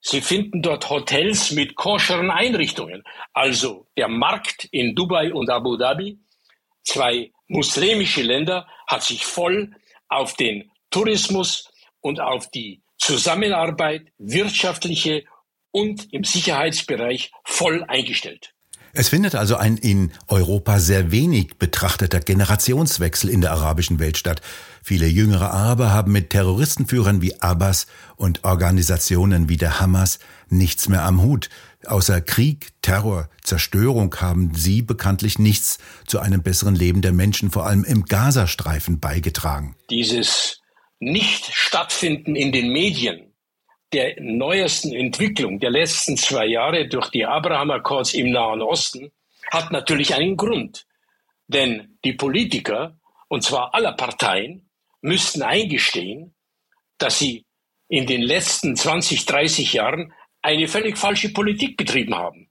Sie 0.00 0.20
finden 0.22 0.62
dort 0.62 0.88
Hotels 0.88 1.50
mit 1.50 1.74
koscheren 1.74 2.30
Einrichtungen. 2.30 3.04
Also 3.32 3.86
der 3.96 4.08
Markt 4.08 4.64
in 4.72 4.94
Dubai 4.94 5.32
und 5.32 5.50
Abu 5.50 5.76
Dhabi, 5.76 6.18
zwei 6.82 7.30
muslimische 7.48 8.22
Länder, 8.22 8.66
hat 8.86 9.02
sich 9.02 9.24
voll 9.24 9.74
auf 10.08 10.34
den 10.34 10.70
Tourismus 10.90 11.70
und 12.00 12.20
auf 12.20 12.50
die 12.50 12.82
Zusammenarbeit, 12.98 14.12
wirtschaftliche 14.18 15.24
und 15.70 16.12
im 16.12 16.24
Sicherheitsbereich 16.24 17.30
voll 17.44 17.84
eingestellt. 17.84 18.54
Es 18.92 19.08
findet 19.08 19.36
also 19.36 19.56
ein 19.56 19.76
in 19.76 20.10
Europa 20.26 20.80
sehr 20.80 21.12
wenig 21.12 21.58
betrachteter 21.58 22.18
Generationswechsel 22.18 23.30
in 23.30 23.40
der 23.40 23.52
arabischen 23.52 24.00
Welt 24.00 24.16
statt. 24.16 24.42
Viele 24.82 25.06
jüngere 25.06 25.52
Araber 25.52 25.92
haben 25.92 26.10
mit 26.10 26.30
Terroristenführern 26.30 27.22
wie 27.22 27.40
Abbas 27.40 27.86
und 28.16 28.42
Organisationen 28.42 29.48
wie 29.48 29.56
der 29.56 29.78
Hamas 29.78 30.18
nichts 30.48 30.88
mehr 30.88 31.04
am 31.04 31.22
Hut. 31.22 31.50
Außer 31.86 32.20
Krieg, 32.20 32.70
Terror, 32.82 33.28
Zerstörung 33.44 34.14
haben 34.16 34.54
sie 34.54 34.82
bekanntlich 34.82 35.38
nichts 35.38 35.78
zu 36.06 36.18
einem 36.18 36.42
besseren 36.42 36.74
Leben 36.74 37.00
der 37.00 37.12
Menschen, 37.12 37.50
vor 37.50 37.66
allem 37.66 37.84
im 37.84 38.06
Gazastreifen, 38.06 38.98
beigetragen. 38.98 39.76
Dieses 39.88 40.60
Nicht-Stattfinden 40.98 42.34
in 42.34 42.50
den 42.50 42.72
Medien 42.72 43.29
der 43.92 44.20
neuesten 44.20 44.92
Entwicklung 44.92 45.58
der 45.58 45.70
letzten 45.70 46.16
zwei 46.16 46.46
Jahre 46.46 46.88
durch 46.88 47.10
die 47.10 47.24
Abraham-Akkords 47.24 48.14
im 48.14 48.30
Nahen 48.30 48.62
Osten 48.62 49.10
hat 49.50 49.72
natürlich 49.72 50.14
einen 50.14 50.36
Grund. 50.36 50.86
Denn 51.48 51.98
die 52.04 52.12
Politiker, 52.12 52.96
und 53.28 53.42
zwar 53.42 53.74
aller 53.74 53.92
Parteien, 53.92 54.68
müssten 55.02 55.42
eingestehen, 55.42 56.34
dass 56.98 57.18
sie 57.18 57.44
in 57.88 58.06
den 58.06 58.22
letzten 58.22 58.76
20, 58.76 59.26
30 59.26 59.72
Jahren 59.72 60.12
eine 60.42 60.68
völlig 60.68 60.96
falsche 60.96 61.30
Politik 61.30 61.76
betrieben 61.76 62.14
haben. 62.14 62.48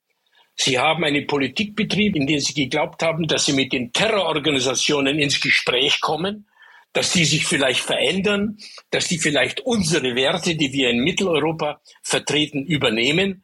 Sie 0.55 0.77
haben 0.77 1.05
eine 1.05 1.21
Politik 1.21 1.75
betrieben, 1.75 2.21
in 2.21 2.27
der 2.27 2.41
sie 2.41 2.53
geglaubt 2.53 3.01
haben, 3.01 3.25
dass 3.27 3.45
sie 3.45 3.53
mit 3.53 3.71
den 3.71 3.93
Terrororganisationen 3.93 5.17
ins 5.17 5.39
Gespräch 5.39 6.01
kommen 6.01 6.48
dass 6.93 7.11
die 7.13 7.25
sich 7.25 7.45
vielleicht 7.45 7.81
verändern, 7.81 8.57
dass 8.89 9.07
die 9.07 9.19
vielleicht 9.19 9.61
unsere 9.61 10.15
Werte, 10.15 10.55
die 10.55 10.73
wir 10.73 10.89
in 10.89 11.03
Mitteleuropa 11.03 11.81
vertreten, 12.01 12.65
übernehmen. 12.65 13.43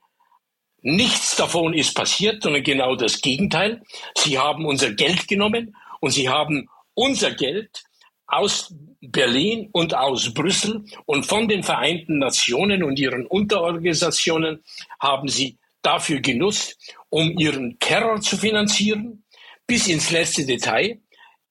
Nichts 0.81 1.35
davon 1.35 1.73
ist 1.73 1.95
passiert, 1.95 2.43
sondern 2.43 2.63
genau 2.63 2.95
das 2.95 3.21
Gegenteil. 3.21 3.83
Sie 4.17 4.37
haben 4.37 4.65
unser 4.65 4.93
Geld 4.93 5.27
genommen 5.27 5.75
und 5.99 6.11
sie 6.11 6.29
haben 6.29 6.69
unser 6.93 7.31
Geld 7.31 7.83
aus 8.27 8.73
Berlin 9.01 9.69
und 9.71 9.93
aus 9.95 10.33
Brüssel 10.33 10.83
und 11.05 11.25
von 11.25 11.47
den 11.47 11.63
Vereinten 11.63 12.17
Nationen 12.17 12.83
und 12.83 12.99
ihren 12.99 13.25
Unterorganisationen 13.27 14.63
haben 14.99 15.27
sie 15.27 15.57
dafür 15.81 16.19
genutzt, 16.19 16.77
um 17.09 17.37
ihren 17.37 17.77
Terror 17.79 18.19
zu 18.21 18.37
finanzieren, 18.37 19.23
bis 19.67 19.87
ins 19.87 20.11
letzte 20.11 20.45
Detail. 20.45 20.99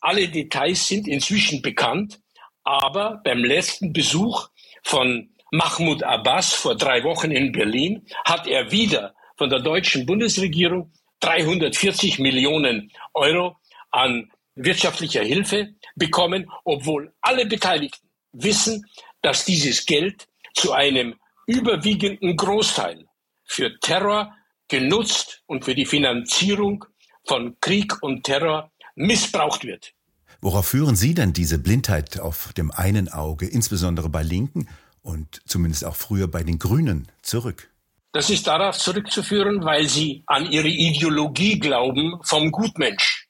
Alle 0.04 0.28
Details 0.28 0.86
sind 0.86 1.08
inzwischen 1.08 1.62
bekannt, 1.62 2.20
aber 2.62 3.22
beim 3.24 3.38
letzten 3.38 3.94
Besuch 3.94 4.50
von 4.82 5.30
Mahmoud 5.50 6.02
Abbas 6.02 6.52
vor 6.52 6.74
drei 6.76 7.02
Wochen 7.04 7.30
in 7.30 7.52
Berlin 7.52 8.06
hat 8.26 8.46
er 8.46 8.70
wieder 8.70 9.14
von 9.38 9.48
der 9.48 9.60
deutschen 9.60 10.04
Bundesregierung 10.04 10.92
340 11.20 12.18
Millionen 12.18 12.92
Euro 13.14 13.56
an 13.92 14.30
wirtschaftlicher 14.56 15.22
Hilfe 15.22 15.74
bekommen, 15.96 16.50
obwohl 16.64 17.14
alle 17.22 17.46
Beteiligten 17.46 18.06
wissen, 18.32 18.84
dass 19.22 19.46
dieses 19.46 19.86
Geld 19.86 20.28
zu 20.52 20.72
einem 20.72 21.14
überwiegenden 21.46 22.36
Großteil 22.36 23.06
für 23.46 23.80
Terror 23.80 24.34
genutzt 24.68 25.42
und 25.46 25.64
für 25.64 25.74
die 25.74 25.86
Finanzierung 25.86 26.84
von 27.26 27.58
Krieg 27.58 28.02
und 28.02 28.24
Terror 28.24 28.70
missbraucht 28.94 29.64
wird. 29.64 29.92
Worauf 30.40 30.66
führen 30.68 30.96
Sie 30.96 31.14
denn 31.14 31.32
diese 31.32 31.58
Blindheit 31.58 32.20
auf 32.20 32.52
dem 32.52 32.70
einen 32.70 33.08
Auge, 33.08 33.46
insbesondere 33.46 34.08
bei 34.08 34.22
Linken 34.22 34.68
und 35.02 35.42
zumindest 35.46 35.84
auch 35.84 35.96
früher 35.96 36.28
bei 36.28 36.42
den 36.42 36.58
Grünen, 36.58 37.08
zurück? 37.22 37.70
Das 38.12 38.30
ist 38.30 38.46
darauf 38.46 38.78
zurückzuführen, 38.78 39.64
weil 39.64 39.88
sie 39.88 40.22
an 40.26 40.46
ihre 40.50 40.68
Ideologie 40.68 41.58
glauben 41.58 42.20
vom 42.22 42.52
Gutmensch. 42.52 43.26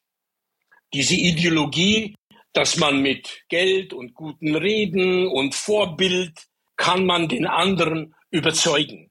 Diese 0.92 1.14
Ideologie, 1.14 2.16
dass 2.52 2.76
man 2.76 3.00
mit 3.00 3.44
Geld 3.48 3.94
und 3.94 4.12
guten 4.12 4.54
Reden 4.54 5.26
und 5.26 5.54
Vorbild 5.54 6.38
kann 6.76 7.06
man 7.06 7.28
den 7.28 7.46
anderen 7.46 8.14
überzeugen. 8.30 9.10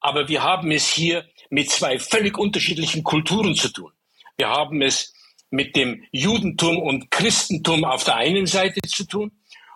Aber 0.00 0.28
wir 0.28 0.42
haben 0.42 0.70
es 0.70 0.88
hier 0.88 1.24
mit 1.48 1.70
zwei 1.70 1.98
völlig 1.98 2.36
unterschiedlichen 2.36 3.02
Kulturen 3.02 3.54
zu 3.54 3.72
tun. 3.72 3.92
Wir 4.36 4.50
haben 4.50 4.82
es 4.82 5.13
mit 5.54 5.76
dem 5.76 6.04
Judentum 6.10 6.78
und 6.78 7.10
Christentum 7.10 7.84
auf 7.84 8.02
der 8.04 8.16
einen 8.16 8.46
Seite 8.46 8.80
zu 8.82 9.06
tun 9.06 9.30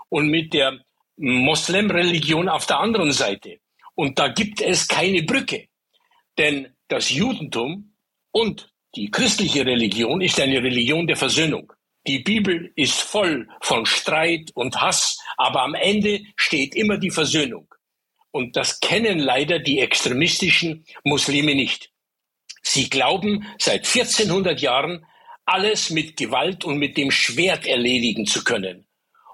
und 0.08 0.28
mit 0.28 0.52
der 0.52 0.80
Moslemreligion 1.16 2.48
auf 2.48 2.66
der 2.66 2.80
anderen 2.80 3.12
Seite. 3.12 3.60
Und 3.94 4.18
da 4.18 4.28
gibt 4.28 4.60
es 4.60 4.88
keine 4.88 5.22
Brücke. 5.22 5.68
Denn 6.36 6.74
das 6.88 7.10
Judentum 7.10 7.94
und 8.32 8.72
die 8.96 9.10
christliche 9.10 9.64
Religion 9.64 10.20
ist 10.20 10.40
eine 10.40 10.62
Religion 10.62 11.06
der 11.06 11.16
Versöhnung. 11.16 11.72
Die 12.06 12.20
Bibel 12.20 12.72
ist 12.74 13.00
voll 13.00 13.48
von 13.60 13.86
Streit 13.86 14.50
und 14.54 14.80
Hass, 14.80 15.18
aber 15.36 15.62
am 15.62 15.74
Ende 15.74 16.22
steht 16.36 16.74
immer 16.74 16.98
die 16.98 17.10
Versöhnung. 17.10 17.72
Und 18.30 18.56
das 18.56 18.80
kennen 18.80 19.18
leider 19.18 19.58
die 19.58 19.78
extremistischen 19.78 20.84
Muslime 21.04 21.54
nicht. 21.54 21.90
Sie 22.62 22.88
glauben 22.88 23.46
seit 23.58 23.86
1400 23.86 24.60
Jahren 24.60 25.04
alles 25.48 25.88
mit 25.88 26.16
Gewalt 26.16 26.64
und 26.64 26.78
mit 26.78 26.98
dem 26.98 27.10
Schwert 27.10 27.66
erledigen 27.66 28.26
zu 28.26 28.44
können. 28.44 28.86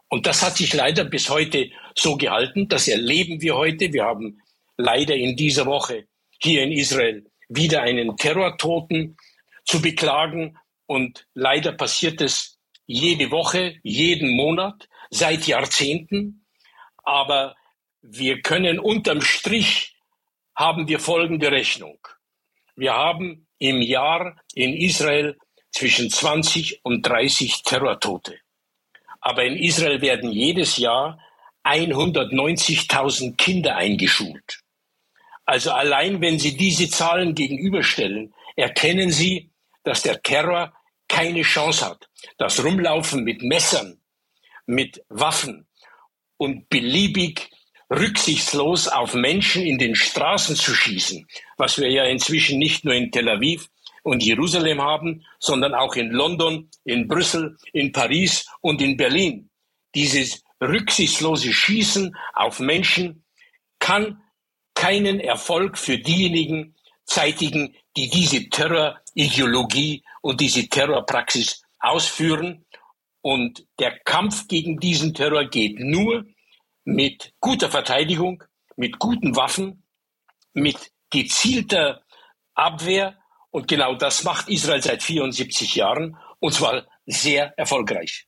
Und 0.08 0.26
das 0.26 0.42
hat 0.42 0.56
sich 0.56 0.72
leider 0.72 1.04
bis 1.04 1.28
heute 1.28 1.70
so 1.96 2.16
gehalten. 2.16 2.68
Das 2.68 2.86
erleben 2.86 3.40
wir 3.40 3.56
heute. 3.56 3.92
Wir 3.92 4.04
haben 4.04 4.40
leider 4.76 5.16
in 5.16 5.36
dieser 5.36 5.66
Woche 5.66 6.06
hier 6.38 6.62
in 6.62 6.70
Israel 6.70 7.26
wieder 7.48 7.82
einen 7.82 8.16
Terrortoten 8.16 9.16
zu 9.64 9.82
beklagen. 9.82 10.56
Und 10.86 11.26
leider 11.34 11.72
passiert 11.72 12.20
es 12.20 12.60
jede 12.86 13.32
Woche, 13.32 13.74
jeden 13.82 14.36
Monat, 14.36 14.88
seit 15.10 15.48
Jahrzehnten. 15.48 16.46
Aber 16.98 17.56
wir 18.02 18.40
können 18.40 18.78
unterm 18.78 19.20
Strich 19.20 19.96
haben 20.54 20.86
wir 20.86 21.00
folgende 21.00 21.50
Rechnung. 21.50 21.98
Wir 22.76 22.94
haben 22.94 23.48
im 23.58 23.82
Jahr 23.82 24.40
in 24.54 24.74
Israel 24.74 25.36
zwischen 25.74 26.08
20 26.08 26.80
und 26.84 27.02
30 27.02 27.62
Terrortote. 27.64 28.38
Aber 29.20 29.44
in 29.44 29.56
Israel 29.56 30.00
werden 30.00 30.30
jedes 30.30 30.76
Jahr 30.76 31.18
190.000 31.64 33.36
Kinder 33.36 33.74
eingeschult. 33.76 34.60
Also 35.44 35.72
allein 35.72 36.20
wenn 36.20 36.38
Sie 36.38 36.56
diese 36.56 36.88
Zahlen 36.88 37.34
gegenüberstellen, 37.34 38.34
erkennen 38.54 39.10
Sie, 39.10 39.50
dass 39.82 40.02
der 40.02 40.22
Terror 40.22 40.72
keine 41.08 41.42
Chance 41.42 41.84
hat. 41.86 42.08
Das 42.38 42.62
Rumlaufen 42.62 43.24
mit 43.24 43.42
Messern, 43.42 44.00
mit 44.66 45.02
Waffen 45.08 45.66
und 46.36 46.68
beliebig 46.68 47.50
rücksichtslos 47.90 48.88
auf 48.88 49.14
Menschen 49.14 49.66
in 49.66 49.78
den 49.78 49.96
Straßen 49.96 50.56
zu 50.56 50.74
schießen, 50.74 51.26
was 51.56 51.78
wir 51.78 51.90
ja 51.90 52.04
inzwischen 52.04 52.58
nicht 52.58 52.84
nur 52.84 52.94
in 52.94 53.10
Tel 53.10 53.28
Aviv, 53.28 53.68
und 54.04 54.22
Jerusalem 54.22 54.80
haben, 54.80 55.24
sondern 55.40 55.74
auch 55.74 55.96
in 55.96 56.10
London, 56.10 56.70
in 56.84 57.08
Brüssel, 57.08 57.56
in 57.72 57.90
Paris 57.90 58.46
und 58.60 58.80
in 58.80 58.96
Berlin. 58.96 59.50
Dieses 59.94 60.44
rücksichtslose 60.60 61.52
Schießen 61.52 62.14
auf 62.34 62.60
Menschen 62.60 63.24
kann 63.78 64.22
keinen 64.74 65.20
Erfolg 65.20 65.78
für 65.78 65.98
diejenigen 65.98 66.74
zeitigen, 67.06 67.74
die 67.96 68.08
diese 68.10 68.48
Terrorideologie 68.50 70.04
und 70.20 70.40
diese 70.40 70.68
Terrorpraxis 70.68 71.62
ausführen. 71.78 72.66
Und 73.22 73.66
der 73.78 73.98
Kampf 74.00 74.48
gegen 74.48 74.78
diesen 74.78 75.14
Terror 75.14 75.46
geht 75.46 75.78
nur 75.78 76.26
mit 76.84 77.32
guter 77.40 77.70
Verteidigung, 77.70 78.44
mit 78.76 78.98
guten 78.98 79.34
Waffen, 79.34 79.82
mit 80.52 80.92
gezielter 81.08 82.02
Abwehr 82.54 83.16
und 83.54 83.68
genau 83.68 83.94
das 83.94 84.24
macht 84.24 84.48
Israel 84.48 84.82
seit 84.82 85.04
74 85.04 85.76
Jahren 85.76 86.16
und 86.40 86.52
zwar 86.54 86.88
sehr 87.06 87.56
erfolgreich. 87.56 88.26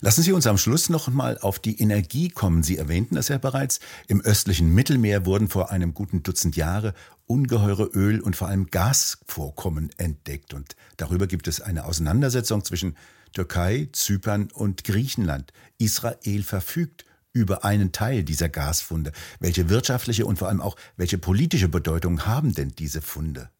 Lassen 0.00 0.22
Sie 0.22 0.32
uns 0.32 0.46
am 0.46 0.56
Schluss 0.56 0.88
noch 0.88 1.08
mal 1.08 1.36
auf 1.38 1.58
die 1.58 1.80
Energie 1.80 2.28
kommen. 2.28 2.62
Sie 2.62 2.76
erwähnten 2.76 3.16
das 3.16 3.26
ja 3.26 3.38
bereits. 3.38 3.80
Im 4.06 4.20
östlichen 4.20 4.72
Mittelmeer 4.72 5.26
wurden 5.26 5.48
vor 5.48 5.72
einem 5.72 5.94
guten 5.94 6.22
Dutzend 6.22 6.54
Jahre 6.54 6.94
ungeheure 7.26 7.86
Öl- 7.86 8.20
und 8.20 8.36
vor 8.36 8.46
allem 8.46 8.66
Gasvorkommen 8.66 9.90
entdeckt. 9.96 10.54
Und 10.54 10.76
darüber 10.96 11.26
gibt 11.26 11.48
es 11.48 11.60
eine 11.60 11.84
Auseinandersetzung 11.84 12.64
zwischen 12.64 12.96
Türkei, 13.32 13.88
Zypern 13.90 14.48
und 14.52 14.84
Griechenland. 14.84 15.52
Israel 15.78 16.44
verfügt 16.44 17.04
über 17.32 17.64
einen 17.64 17.90
Teil 17.90 18.22
dieser 18.22 18.48
Gasfunde. 18.48 19.10
Welche 19.40 19.68
wirtschaftliche 19.70 20.24
und 20.24 20.38
vor 20.38 20.46
allem 20.46 20.60
auch 20.60 20.76
welche 20.96 21.18
politische 21.18 21.68
Bedeutung 21.68 22.26
haben 22.26 22.54
denn 22.54 22.70
diese 22.78 23.02
Funde? 23.02 23.50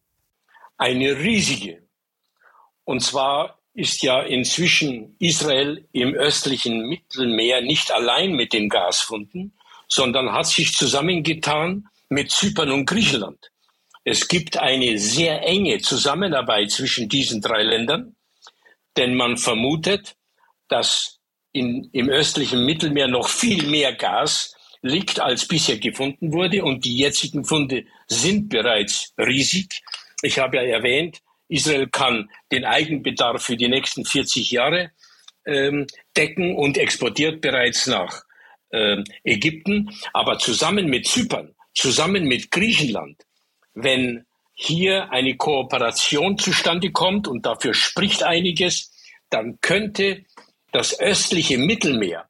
Eine 0.79 1.19
riesige. 1.19 1.83
Und 2.85 3.01
zwar 3.01 3.59
ist 3.73 4.01
ja 4.01 4.21
inzwischen 4.21 5.15
Israel 5.19 5.87
im 5.91 6.15
östlichen 6.15 6.87
Mittelmeer 6.89 7.61
nicht 7.61 7.91
allein 7.91 8.31
mit 8.31 8.53
den 8.53 8.67
Gasfunden, 8.67 9.53
sondern 9.87 10.31
hat 10.31 10.47
sich 10.47 10.73
zusammengetan 10.73 11.87
mit 12.09 12.31
Zypern 12.31 12.71
und 12.71 12.85
Griechenland. 12.85 13.51
Es 14.03 14.27
gibt 14.27 14.57
eine 14.57 14.97
sehr 14.97 15.43
enge 15.43 15.79
Zusammenarbeit 15.79 16.71
zwischen 16.71 17.09
diesen 17.09 17.41
drei 17.41 17.61
Ländern, 17.61 18.15
denn 18.97 19.15
man 19.15 19.37
vermutet, 19.37 20.15
dass 20.67 21.19
in, 21.51 21.89
im 21.91 22.09
östlichen 22.09 22.65
Mittelmeer 22.65 23.07
noch 23.07 23.27
viel 23.27 23.67
mehr 23.67 23.93
Gas 23.93 24.55
liegt, 24.81 25.19
als 25.19 25.47
bisher 25.47 25.77
gefunden 25.77 26.31
wurde. 26.31 26.63
Und 26.63 26.85
die 26.85 26.97
jetzigen 26.97 27.43
Funde 27.43 27.85
sind 28.07 28.49
bereits 28.49 29.13
riesig. 29.17 29.81
Ich 30.21 30.39
habe 30.39 30.57
ja 30.57 30.63
erwähnt, 30.63 31.19
Israel 31.47 31.87
kann 31.87 32.29
den 32.51 32.65
Eigenbedarf 32.65 33.43
für 33.43 33.57
die 33.57 33.67
nächsten 33.67 34.05
40 34.05 34.51
Jahre 34.51 34.91
ähm, 35.45 35.87
decken 36.15 36.55
und 36.55 36.77
exportiert 36.77 37.41
bereits 37.41 37.87
nach 37.87 38.23
ähm, 38.71 39.03
Ägypten. 39.23 39.89
Aber 40.13 40.37
zusammen 40.37 40.87
mit 40.87 41.07
Zypern, 41.07 41.55
zusammen 41.73 42.25
mit 42.25 42.51
Griechenland, 42.51 43.23
wenn 43.73 44.25
hier 44.53 45.11
eine 45.11 45.37
Kooperation 45.37 46.37
zustande 46.37 46.91
kommt 46.91 47.27
und 47.27 47.45
dafür 47.45 47.73
spricht 47.73 48.23
einiges, 48.23 48.91
dann 49.29 49.59
könnte 49.61 50.25
das 50.71 50.99
östliche 50.99 51.57
Mittelmeer 51.57 52.27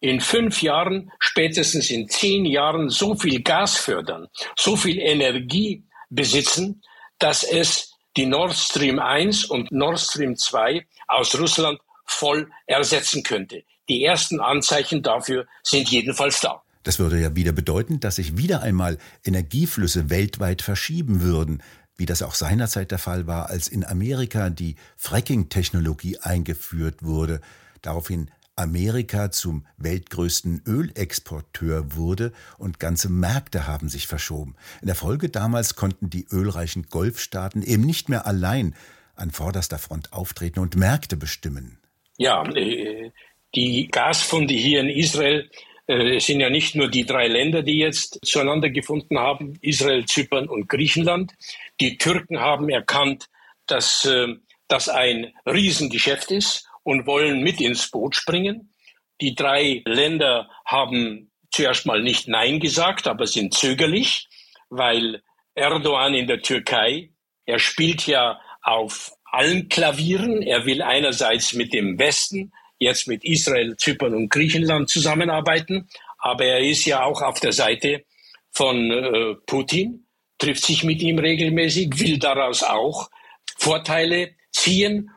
in 0.00 0.20
fünf 0.20 0.62
Jahren, 0.62 1.10
spätestens 1.18 1.90
in 1.90 2.08
zehn 2.08 2.44
Jahren 2.44 2.88
so 2.88 3.14
viel 3.14 3.42
Gas 3.42 3.78
fördern, 3.78 4.28
so 4.56 4.76
viel 4.76 4.98
Energie 4.98 5.84
besitzen, 6.08 6.82
dass 7.20 7.44
es 7.44 7.92
die 8.16 8.26
Nord 8.26 8.54
Stream 8.56 8.98
1 8.98 9.44
und 9.44 9.70
Nord 9.70 10.00
Stream 10.00 10.36
2 10.36 10.84
aus 11.06 11.38
Russland 11.38 11.78
voll 12.04 12.50
ersetzen 12.66 13.22
könnte. 13.22 13.62
Die 13.88 14.04
ersten 14.04 14.40
Anzeichen 14.40 15.02
dafür 15.02 15.46
sind 15.62 15.88
jedenfalls 15.88 16.40
da. 16.40 16.62
Das 16.82 16.98
würde 16.98 17.20
ja 17.20 17.36
wieder 17.36 17.52
bedeuten, 17.52 18.00
dass 18.00 18.16
sich 18.16 18.36
wieder 18.36 18.62
einmal 18.62 18.98
Energieflüsse 19.24 20.10
weltweit 20.10 20.62
verschieben 20.62 21.20
würden, 21.20 21.62
wie 21.96 22.06
das 22.06 22.22
auch 22.22 22.34
seinerzeit 22.34 22.90
der 22.90 22.98
Fall 22.98 23.26
war, 23.26 23.50
als 23.50 23.68
in 23.68 23.84
Amerika 23.84 24.48
die 24.48 24.76
Fracking-Technologie 24.96 26.18
eingeführt 26.18 27.02
wurde. 27.02 27.42
Daraufhin 27.82 28.30
Amerika 28.56 29.30
zum 29.30 29.66
weltgrößten 29.78 30.62
Ölexporteur 30.66 31.96
wurde 31.96 32.32
und 32.58 32.78
ganze 32.78 33.10
Märkte 33.10 33.66
haben 33.66 33.88
sich 33.88 34.06
verschoben. 34.06 34.56
In 34.80 34.86
der 34.86 34.96
Folge 34.96 35.28
damals 35.28 35.76
konnten 35.76 36.10
die 36.10 36.26
ölreichen 36.30 36.88
Golfstaaten 36.90 37.62
eben 37.62 37.84
nicht 37.84 38.08
mehr 38.08 38.26
allein 38.26 38.74
an 39.16 39.30
vorderster 39.30 39.78
Front 39.78 40.12
auftreten 40.12 40.60
und 40.60 40.76
Märkte 40.76 41.16
bestimmen. 41.16 41.78
Ja, 42.18 42.44
äh, 42.54 43.10
die 43.54 43.88
Gasfunde 43.88 44.54
hier 44.54 44.80
in 44.80 44.88
Israel 44.88 45.50
äh, 45.86 46.20
sind 46.20 46.40
ja 46.40 46.50
nicht 46.50 46.74
nur 46.74 46.88
die 46.88 47.04
drei 47.04 47.28
Länder, 47.28 47.62
die 47.62 47.78
jetzt 47.78 48.20
zueinander 48.24 48.70
gefunden 48.70 49.18
haben, 49.18 49.58
Israel, 49.60 50.04
Zypern 50.04 50.48
und 50.48 50.68
Griechenland. 50.68 51.32
Die 51.80 51.98
Türken 51.98 52.38
haben 52.38 52.68
erkannt, 52.68 53.26
dass 53.66 54.04
äh, 54.04 54.28
das 54.68 54.88
ein 54.88 55.32
Riesengeschäft 55.46 56.30
ist 56.30 56.69
und 56.82 57.06
wollen 57.06 57.42
mit 57.42 57.60
ins 57.60 57.90
Boot 57.90 58.16
springen. 58.16 58.74
Die 59.20 59.34
drei 59.34 59.82
Länder 59.84 60.48
haben 60.64 61.30
zuerst 61.50 61.86
mal 61.86 62.02
nicht 62.02 62.28
Nein 62.28 62.60
gesagt, 62.60 63.06
aber 63.06 63.26
sind 63.26 63.54
zögerlich, 63.54 64.28
weil 64.68 65.22
Erdogan 65.54 66.14
in 66.14 66.26
der 66.26 66.40
Türkei, 66.40 67.10
er 67.44 67.58
spielt 67.58 68.06
ja 68.06 68.40
auf 68.62 69.12
allen 69.24 69.68
Klavieren. 69.68 70.42
Er 70.42 70.64
will 70.64 70.82
einerseits 70.82 71.54
mit 71.54 71.72
dem 71.72 71.98
Westen, 71.98 72.52
jetzt 72.78 73.08
mit 73.08 73.24
Israel, 73.24 73.76
Zypern 73.76 74.14
und 74.14 74.30
Griechenland 74.30 74.88
zusammenarbeiten, 74.88 75.88
aber 76.18 76.44
er 76.44 76.60
ist 76.60 76.84
ja 76.86 77.04
auch 77.04 77.20
auf 77.22 77.40
der 77.40 77.52
Seite 77.52 78.04
von 78.50 78.90
äh, 78.90 79.34
Putin, 79.46 80.06
trifft 80.38 80.64
sich 80.64 80.82
mit 80.84 81.02
ihm 81.02 81.18
regelmäßig, 81.18 81.98
will 81.98 82.18
daraus 82.18 82.62
auch 82.62 83.10
Vorteile 83.58 84.34
ziehen 84.50 85.10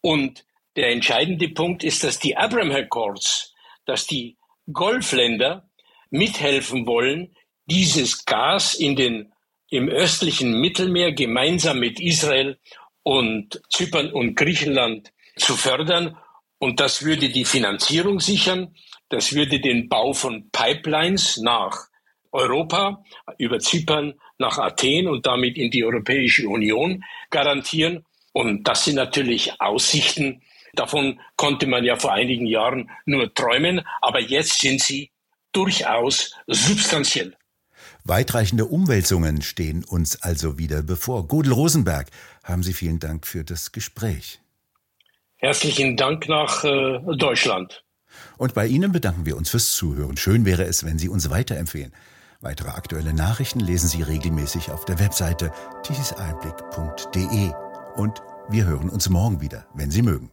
und 0.00 0.44
der 0.76 0.90
entscheidende 0.90 1.48
Punkt 1.48 1.84
ist, 1.84 2.04
dass 2.04 2.18
die 2.18 2.36
Abraham 2.36 2.72
Accords, 2.72 3.54
dass 3.86 4.06
die 4.06 4.36
Golfländer 4.72 5.68
mithelfen 6.10 6.86
wollen, 6.86 7.34
dieses 7.66 8.24
Gas 8.24 8.74
in 8.74 8.96
den, 8.96 9.32
im 9.68 9.88
östlichen 9.88 10.60
Mittelmeer 10.60 11.12
gemeinsam 11.12 11.78
mit 11.78 12.00
Israel 12.00 12.58
und 13.02 13.60
Zypern 13.70 14.12
und 14.12 14.34
Griechenland 14.36 15.12
zu 15.36 15.56
fördern. 15.56 16.16
Und 16.58 16.80
das 16.80 17.04
würde 17.04 17.30
die 17.30 17.44
Finanzierung 17.44 18.20
sichern. 18.20 18.74
Das 19.08 19.32
würde 19.32 19.60
den 19.60 19.88
Bau 19.88 20.12
von 20.12 20.50
Pipelines 20.50 21.38
nach 21.38 21.88
Europa, 22.32 23.02
über 23.38 23.58
Zypern 23.58 24.14
nach 24.38 24.58
Athen 24.58 25.08
und 25.08 25.26
damit 25.26 25.56
in 25.56 25.70
die 25.70 25.84
Europäische 25.84 26.48
Union 26.48 27.02
garantieren. 27.30 28.04
Und 28.32 28.68
das 28.68 28.84
sind 28.84 28.94
natürlich 28.96 29.60
Aussichten, 29.60 30.42
Davon 30.74 31.20
konnte 31.36 31.66
man 31.66 31.84
ja 31.84 31.96
vor 31.96 32.12
einigen 32.12 32.46
Jahren 32.46 32.90
nur 33.04 33.32
träumen, 33.34 33.82
aber 34.00 34.20
jetzt 34.20 34.60
sind 34.60 34.80
sie 34.80 35.10
durchaus 35.52 36.34
substanziell. 36.46 37.36
Weitreichende 38.04 38.64
Umwälzungen 38.64 39.42
stehen 39.42 39.84
uns 39.84 40.22
also 40.22 40.58
wieder 40.58 40.82
bevor. 40.82 41.28
Gudel 41.28 41.52
Rosenberg, 41.52 42.08
haben 42.44 42.62
Sie 42.62 42.72
vielen 42.72 42.98
Dank 42.98 43.26
für 43.26 43.44
das 43.44 43.72
Gespräch. 43.72 44.40
Herzlichen 45.36 45.96
Dank 45.96 46.28
nach 46.28 46.64
äh, 46.64 47.00
Deutschland. 47.16 47.84
Und 48.36 48.54
bei 48.54 48.66
Ihnen 48.66 48.92
bedanken 48.92 49.26
wir 49.26 49.36
uns 49.36 49.50
fürs 49.50 49.72
Zuhören. 49.72 50.16
Schön 50.16 50.44
wäre 50.44 50.64
es, 50.64 50.84
wenn 50.84 50.98
Sie 50.98 51.08
uns 51.08 51.30
weiterempfehlen. 51.30 51.92
Weitere 52.40 52.70
aktuelle 52.70 53.12
Nachrichten 53.12 53.60
lesen 53.60 53.88
Sie 53.88 54.02
regelmäßig 54.02 54.70
auf 54.70 54.84
der 54.84 54.98
Webseite 54.98 55.52
tisiseinblick.de. 55.82 57.52
Und 57.96 58.22
wir 58.48 58.64
hören 58.64 58.88
uns 58.88 59.08
morgen 59.08 59.40
wieder, 59.40 59.66
wenn 59.74 59.90
Sie 59.90 60.02
mögen. 60.02 60.30